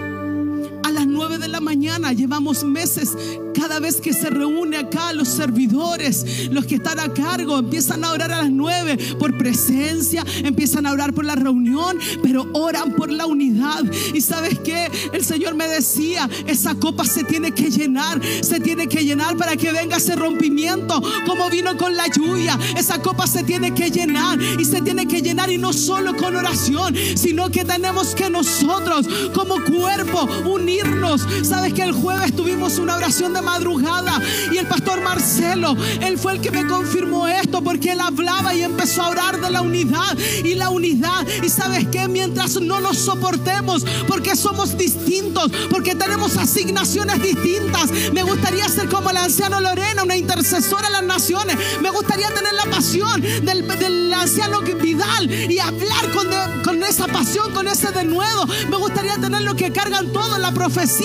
[0.83, 2.15] a las 9 de la mañana.
[2.15, 3.13] Llevamos meses
[3.55, 8.13] cada vez que se reúne acá los servidores, los que están a cargo, empiezan a
[8.13, 13.13] orar a las 9 por presencia, empiezan a orar por la reunión, pero oran por
[13.13, 13.85] la unidad.
[14.15, 18.89] Y sabes que el Señor me decía, esa copa se tiene que llenar, se tiene
[18.89, 22.59] que llenar para que venga ese rompimiento, como vino con la lluvia.
[22.79, 26.35] Esa copa se tiene que llenar y se tiene que llenar y no solo con
[26.35, 31.10] oración, sino que tenemos que nosotros como cuerpo unirnos.
[31.19, 34.21] Sabes que el jueves tuvimos una oración de madrugada
[34.53, 38.63] y el pastor Marcelo, él fue el que me confirmó esto porque él hablaba y
[38.63, 41.27] empezó a orar de la unidad y la unidad.
[41.43, 48.23] Y sabes que mientras no nos soportemos, porque somos distintos, porque tenemos asignaciones distintas, me
[48.23, 51.57] gustaría ser como el anciano Lorena, una intercesora de las naciones.
[51.81, 56.29] Me gustaría tener la pasión del, anciano Vidal y hablar con,
[56.63, 58.47] con esa pasión, con ese denuedo.
[58.69, 61.00] Me gustaría tener lo que cargan todos la profecía,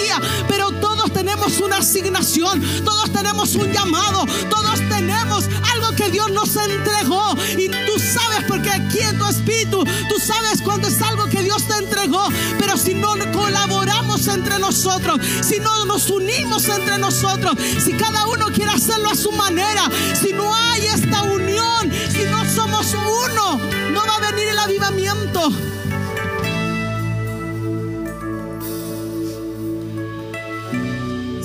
[0.47, 6.55] pero todos tenemos una asignación, todos tenemos un llamado, todos tenemos algo que Dios nos
[6.55, 11.41] entregó y tú sabes porque aquí en tu espíritu, tú sabes cuando es algo que
[11.43, 12.27] Dios te entregó,
[12.59, 18.47] pero si no colaboramos entre nosotros, si no nos unimos entre nosotros, si cada uno
[18.47, 19.89] quiere hacerlo a su manera,
[20.19, 23.59] si no hay esta unión, si no somos uno,
[23.91, 25.51] no va a venir el avivamiento.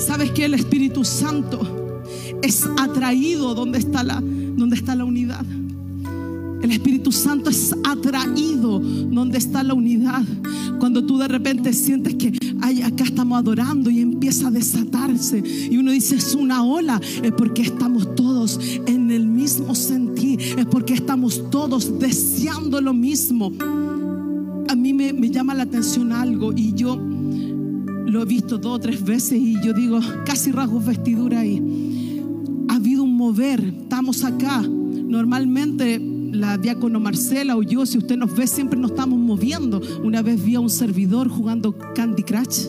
[0.01, 1.61] ¿Sabes que el Espíritu Santo
[2.41, 5.45] es atraído donde está la, donde está la unidad?
[6.63, 10.23] El Espíritu Santo es atraído donde está la unidad.
[10.79, 15.77] Cuando tú de repente sientes que ay, acá estamos adorando y empieza a desatarse y
[15.77, 20.95] uno dice es una ola, es porque estamos todos en el mismo sentir, es porque
[20.95, 23.51] estamos todos deseando lo mismo.
[24.67, 27.10] A mí me, me llama la atención algo y yo
[28.11, 32.21] lo he visto dos o tres veces y yo digo, casi rasgos vestidura ahí.
[32.67, 34.61] Ha habido un mover, estamos acá.
[34.61, 39.81] Normalmente la diácono Marcela o yo, si usted nos ve, siempre nos estamos moviendo.
[40.03, 42.65] Una vez vi a un servidor jugando Candy Crush.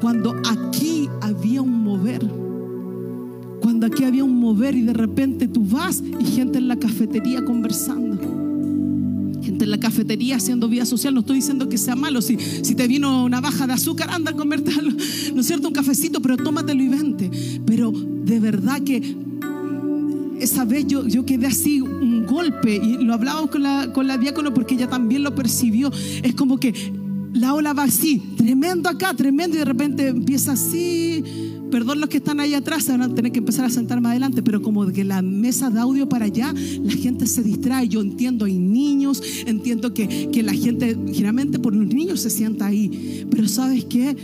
[0.00, 2.24] Cuando aquí había un mover.
[3.60, 7.44] Cuando aquí había un mover y de repente tú vas y gente en la cafetería
[7.44, 8.39] conversando
[9.70, 11.14] la cafetería haciendo vida social.
[11.14, 12.20] No estoy diciendo que sea malo.
[12.20, 14.72] Si, si te vino una baja de azúcar, anda a comerte
[15.34, 15.68] ¿no es cierto?
[15.68, 17.30] Un cafecito, pero tómatelo y vente.
[17.64, 19.16] Pero de verdad que
[20.40, 24.16] esa vez yo, yo quedé así un golpe y lo hablábamos con la, con la
[24.16, 25.90] diácono porque ella también lo percibió.
[26.22, 26.74] Es como que
[27.32, 31.09] la ola va así, tremendo acá, tremendo, y de repente empieza así.
[31.70, 34.10] Perdón los que están ahí atrás, se van a tener que empezar a sentar más
[34.10, 36.52] adelante, pero como que la mesa de audio para allá,
[36.82, 37.88] la gente se distrae.
[37.88, 42.66] Yo entiendo, hay niños, entiendo que, que la gente, generalmente por los niños se sienta
[42.66, 44.16] ahí, pero ¿sabes qué?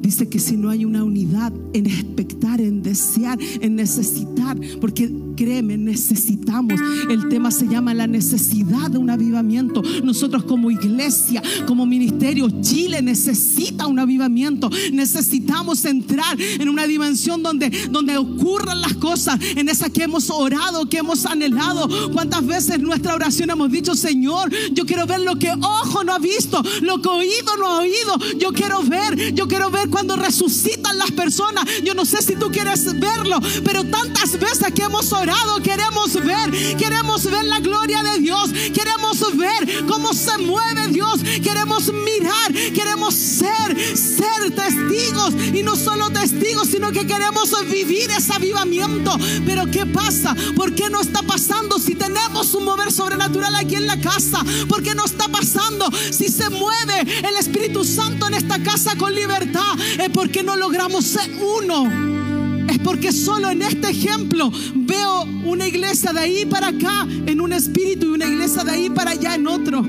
[0.00, 5.76] Dice que si no hay una unidad en expectar, en desear, en necesitar, porque créeme,
[5.76, 6.80] necesitamos.
[7.08, 9.82] El tema se llama la necesidad de un avivamiento.
[10.02, 14.70] Nosotros como iglesia, como ministerio, Chile necesita un avivamiento.
[14.92, 20.88] Necesitamos entrar en una dimensión donde, donde ocurran las cosas, en esa que hemos orado,
[20.88, 21.88] que hemos anhelado.
[22.12, 26.18] ¿Cuántas veces nuestra oración hemos dicho, Señor, yo quiero ver lo que ojo no ha
[26.18, 28.18] visto, lo que oído no ha oído.
[28.38, 31.64] Yo quiero ver, yo quiero ver cuando resucitan las personas.
[31.84, 35.23] Yo no sé si tú quieres verlo, pero tantas veces que hemos orado
[35.62, 41.92] queremos ver, queremos ver la gloria de Dios, queremos ver cómo se mueve Dios, queremos
[41.92, 49.16] mirar, queremos ser, ser testigos y no solo testigos, sino que queremos vivir ese avivamiento.
[49.46, 50.34] Pero ¿qué pasa?
[50.54, 54.44] ¿Por qué no está pasando si tenemos un mover sobrenatural aquí en la casa?
[54.68, 59.14] ¿Por qué no está pasando si se mueve el Espíritu Santo en esta casa con
[59.14, 59.78] libertad?
[59.98, 62.23] Es porque no logramos ser uno.
[62.68, 67.52] Es porque solo en este ejemplo veo una iglesia de ahí para acá en un
[67.52, 69.84] espíritu y una iglesia de ahí para allá en otro.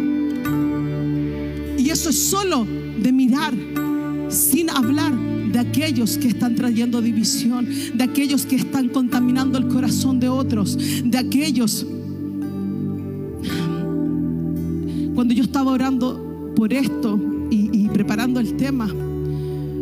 [1.78, 2.66] Y eso es solo
[2.98, 3.54] de mirar,
[4.30, 5.14] sin hablar
[5.52, 10.78] de aquellos que están trayendo división, de aquellos que están contaminando el corazón de otros,
[10.78, 11.86] de aquellos...
[15.14, 17.18] Cuando yo estaba orando por esto
[17.50, 18.94] y, preparando el tema,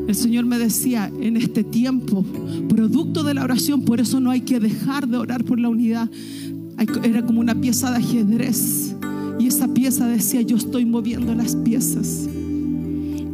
[0.07, 2.25] el Señor me decía, en este tiempo,
[2.67, 6.09] producto de la oración, por eso no hay que dejar de orar por la unidad.
[7.03, 8.95] Era como una pieza de ajedrez.
[9.39, 12.27] Y esa pieza decía, yo estoy moviendo las piezas.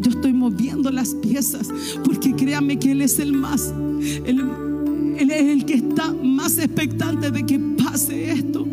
[0.02, 1.70] Yo estoy moviendo las piezas.
[2.04, 3.74] Porque créame que Él es el más,
[4.26, 8.68] Él es el que está más expectante de que pase esto.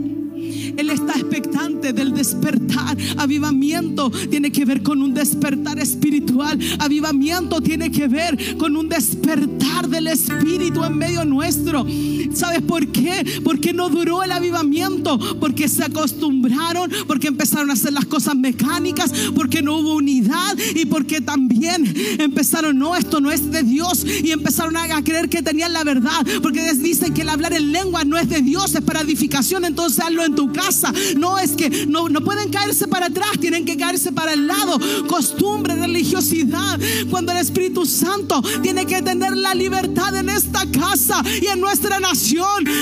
[0.77, 2.97] Él está expectante del despertar.
[3.17, 6.59] Avivamiento tiene que ver con un despertar espiritual.
[6.79, 11.87] Avivamiento tiene que ver con un despertar del Espíritu en medio nuestro.
[12.35, 13.41] ¿Sabes por qué?
[13.45, 19.13] Porque no duró el avivamiento, porque se acostumbraron, porque empezaron a hacer las cosas mecánicas,
[19.35, 24.31] porque no hubo unidad y porque también empezaron, no, esto no es de Dios y
[24.31, 28.17] empezaron a, creer que tenían la verdad, porque dicen que el hablar en lengua no
[28.19, 30.93] es de Dios, es para edificación, entonces hazlo en tu casa.
[31.17, 34.79] No es que no, no pueden caerse para atrás, tienen que caerse para el lado.
[35.07, 36.79] Costumbre, religiosidad,
[37.11, 42.01] cuando el Espíritu Santo tiene que tener la libertad en esta casa y en nuestra
[42.01, 42.26] nación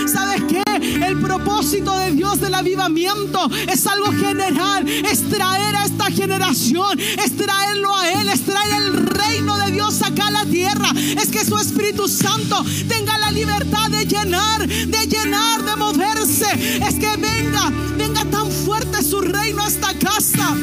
[0.06, 0.62] ¿Sabes qué?
[1.06, 4.88] El propósito de Dios del avivamiento es algo general.
[4.88, 10.00] Es traer a esta generación, es traerlo a Él, es traer el reino de Dios
[10.00, 10.90] acá a la tierra.
[11.20, 16.80] Es que su Espíritu Santo tenga la libertad de llenar, de llenar, de moverse.
[16.88, 20.56] Es que venga, venga tan fuerte su reino a esta casa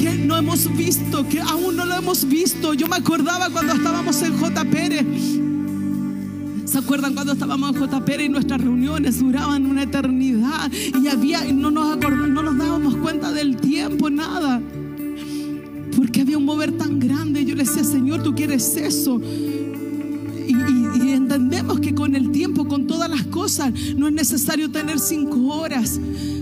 [0.00, 2.72] que no hemos visto, que aún no lo hemos visto.
[2.74, 4.64] Yo me acordaba cuando estábamos en J.
[4.66, 5.47] Pérez
[6.68, 11.70] ¿Se acuerdan cuando estábamos en JP y nuestras reuniones duraban una eternidad y había no
[11.70, 14.60] nos no nos dábamos cuenta del tiempo, nada?
[15.96, 17.42] Porque había un mover tan grande.
[17.46, 19.18] Yo le decía, Señor, tú quieres eso.
[19.18, 20.52] Y,
[21.02, 25.38] y, entendemos que con el tiempo, con todas las cosas, no es necesario tener cinco
[25.46, 25.98] horas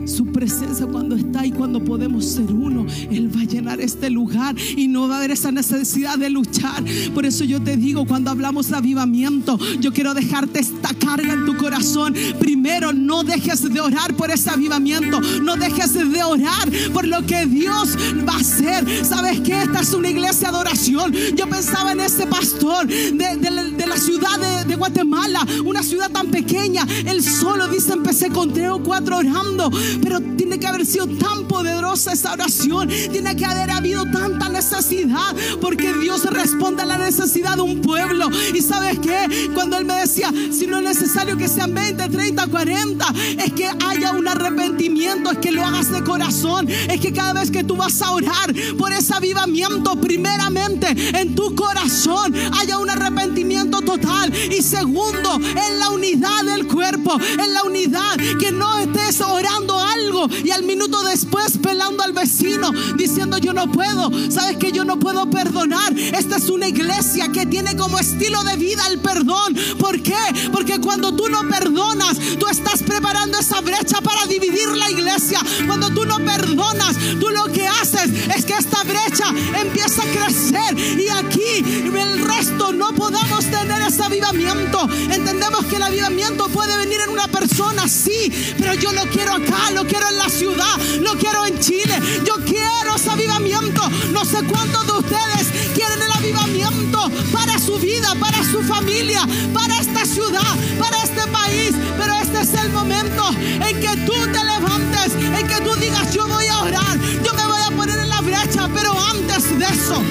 [0.07, 4.55] su presencia cuando está y cuando podemos ser uno, Él va a llenar este lugar
[4.77, 6.85] y no va a haber esa necesidad de luchar.
[7.15, 11.45] Por eso yo te digo, cuando hablamos de avivamiento, yo quiero dejarte esta carga en
[11.45, 12.15] tu corazón.
[12.39, 17.47] Primero, no dejes de orar por ese avivamiento, no dejes de orar por lo que
[17.47, 17.97] Dios
[18.29, 19.05] va a hacer.
[19.05, 21.13] ¿Sabes que Esta es una iglesia de oración.
[21.35, 26.87] Yo pensaba en ese pastor de, la ciudad de, de Guatemala, una ciudad tan pequeña.
[27.07, 29.71] Él solo dice, empecé con tres o cuatro orando.
[30.03, 32.89] Pero tiene que haber sido tan poderosa esa oración.
[32.89, 35.35] Tiene que haber habido tanta necesidad.
[35.61, 38.29] Porque Dios responde a la necesidad de un pueblo.
[38.55, 42.47] Y sabes que cuando Él me decía, si no es necesario que sean 20, 30,
[42.47, 43.07] 40,
[43.39, 46.69] es que haya un arrepentimiento, es que lo hagas de corazón.
[46.69, 50.89] Es que cada vez que tú vas a orar por ese avivamiento, primeramente
[51.19, 54.33] en tu corazón haya un arrepentimiento total.
[54.35, 60.29] Y segundo, en la unidad del cuerpo, en la unidad, que no estés orando algo
[60.45, 64.99] y al minuto después pelando al vecino diciendo yo no puedo, sabes que yo no
[64.99, 65.97] puedo perdonar.
[65.97, 69.57] Esta es una iglesia que tiene como estilo de vida el perdón.
[69.79, 70.17] ¿Por qué?
[70.53, 75.41] Porque cuando tú no perdonas, tú estás preparando esa brecha para dividir la iglesia.
[75.67, 79.29] Cuando tú no perdonas, tú lo que haces es que esta brecha
[79.61, 84.89] empieza a crecer y aquí el resto no podamos tener ese avivamiento.
[85.11, 89.71] Entendemos que el avivamiento puede venir en una persona, sí, pero yo lo quiero acá,
[89.77, 92.01] lo quiero en la ciudad, lo quiero en Chile.
[92.25, 98.15] Yo quiero ese avivamiento, no sé cuántos de ustedes quieren el avivamiento para su vida,
[98.19, 99.21] para su familia,
[99.53, 101.73] para esta ciudad, para este país.
[101.99, 103.29] Pero este es el momento
[103.69, 107.47] en que tú te levantes, en que tú digas, yo voy a orar, yo me
[107.47, 108.71] voy a poner en la brecha.
[108.75, 110.03] Pero antes de eso,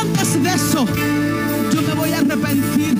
[0.00, 0.86] antes de eso,
[1.72, 2.93] yo me voy a arrepentir.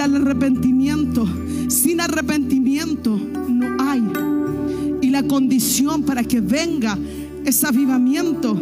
[0.00, 1.28] Mira el arrepentimiento.
[1.68, 3.20] Sin arrepentimiento
[3.50, 4.02] no hay.
[5.02, 6.96] Y la condición para que venga
[7.44, 8.56] ese avivamiento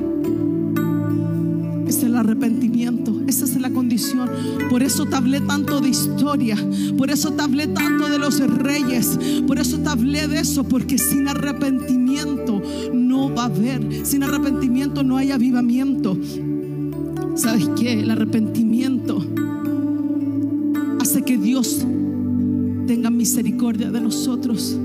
[1.86, 3.22] es el arrepentimiento.
[3.28, 4.28] Esa es la condición.
[4.68, 6.56] Por eso te hablé tanto de historia.
[6.96, 9.16] Por eso te hablé tanto de los reyes.
[9.46, 10.64] Por eso te hablé de eso.
[10.64, 12.60] Porque sin arrepentimiento
[12.92, 14.04] no va a haber.
[14.04, 16.18] Sin arrepentimiento no hay avivamiento.
[17.36, 18.00] ¿Sabes qué?
[18.00, 19.17] El arrepentimiento
[21.08, 21.78] hace que Dios
[22.86, 24.78] tenga misericordia de nosotros.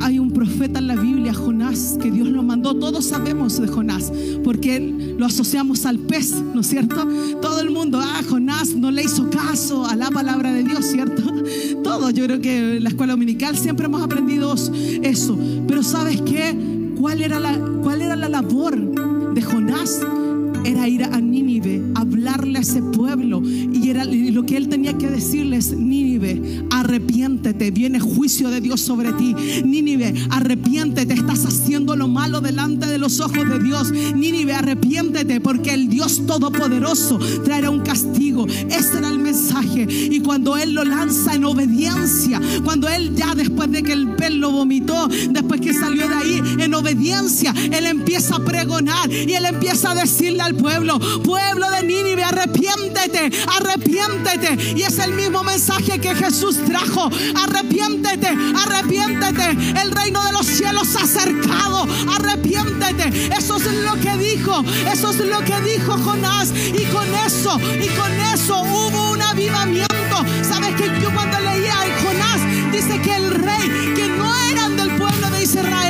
[0.00, 2.76] Hay un profeta en la Biblia, Jonás, que Dios lo mandó.
[2.76, 4.12] Todos sabemos de Jonás,
[4.44, 4.78] porque
[5.18, 7.04] lo asociamos al pez, ¿no es cierto?
[7.42, 11.24] Todo el mundo, ah, Jonás no le hizo caso a la palabra de Dios, ¿cierto?
[11.82, 14.54] Todos, yo creo que en la escuela dominical siempre hemos aprendido
[15.02, 15.36] eso.
[15.66, 16.56] Pero ¿sabes qué?
[16.96, 20.00] ¿Cuál era la, cuál era la labor de Jonás?
[20.64, 21.53] era ir a Nínive,
[22.64, 23.42] ese pueblo.
[23.44, 29.12] Y, era, lo que él tenía que decirles, Nínive, arrepiéntete, viene juicio de Dios sobre
[29.12, 29.34] ti.
[29.64, 33.92] Nínive, arrepiéntete, estás haciendo lo malo delante de los ojos de Dios.
[33.92, 38.46] Nínive, arrepiéntete, porque el Dios Todopoderoso traerá un castigo.
[38.46, 39.86] Ese era el mensaje.
[39.88, 44.32] Y cuando él lo lanza en obediencia, cuando él ya después de que el pez
[44.32, 49.44] lo vomitó, después que salió de ahí en obediencia, él empieza a pregonar y él
[49.44, 52.53] empieza a decirle al pueblo, pueblo de Nínive, arrepiéntete,
[53.56, 54.74] arrepiéntete.
[54.76, 57.10] Y es el mismo mensaje que Jesús trajo,
[57.42, 59.50] arrepiéntete, arrepiéntete.
[59.80, 63.28] El reino de los cielos ha acercado, arrepiéntete.
[63.36, 66.50] Eso es lo que dijo, eso es lo que dijo Jonás.
[66.50, 69.94] Y con eso, y con eso hubo un avivamiento.
[70.42, 74.90] ¿Sabes que yo cuando leía a Jonás dice que el rey, que no eran del
[74.96, 75.83] pueblo de Israel,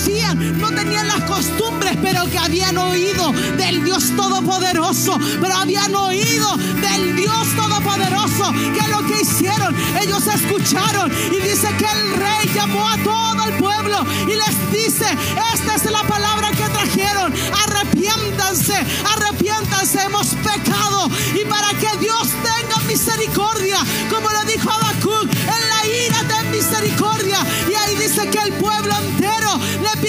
[0.00, 6.56] conocían, no tenían las costumbres, pero que habían oído del Dios Todopoderoso, pero habían oído
[6.56, 12.88] del Dios Todopoderoso, que lo que hicieron, ellos escucharon y dice que el rey llamó
[12.88, 15.06] a todo el pueblo y les dice,
[15.54, 17.32] esta es la palabra que trajeron,
[17.64, 18.74] arrepiéntanse,
[19.16, 23.78] arrepiéntanse, hemos pecado y para que Dios tenga misericordia,
[24.10, 24.70] como lo dijo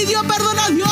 [0.01, 0.90] pidió perdón a Dios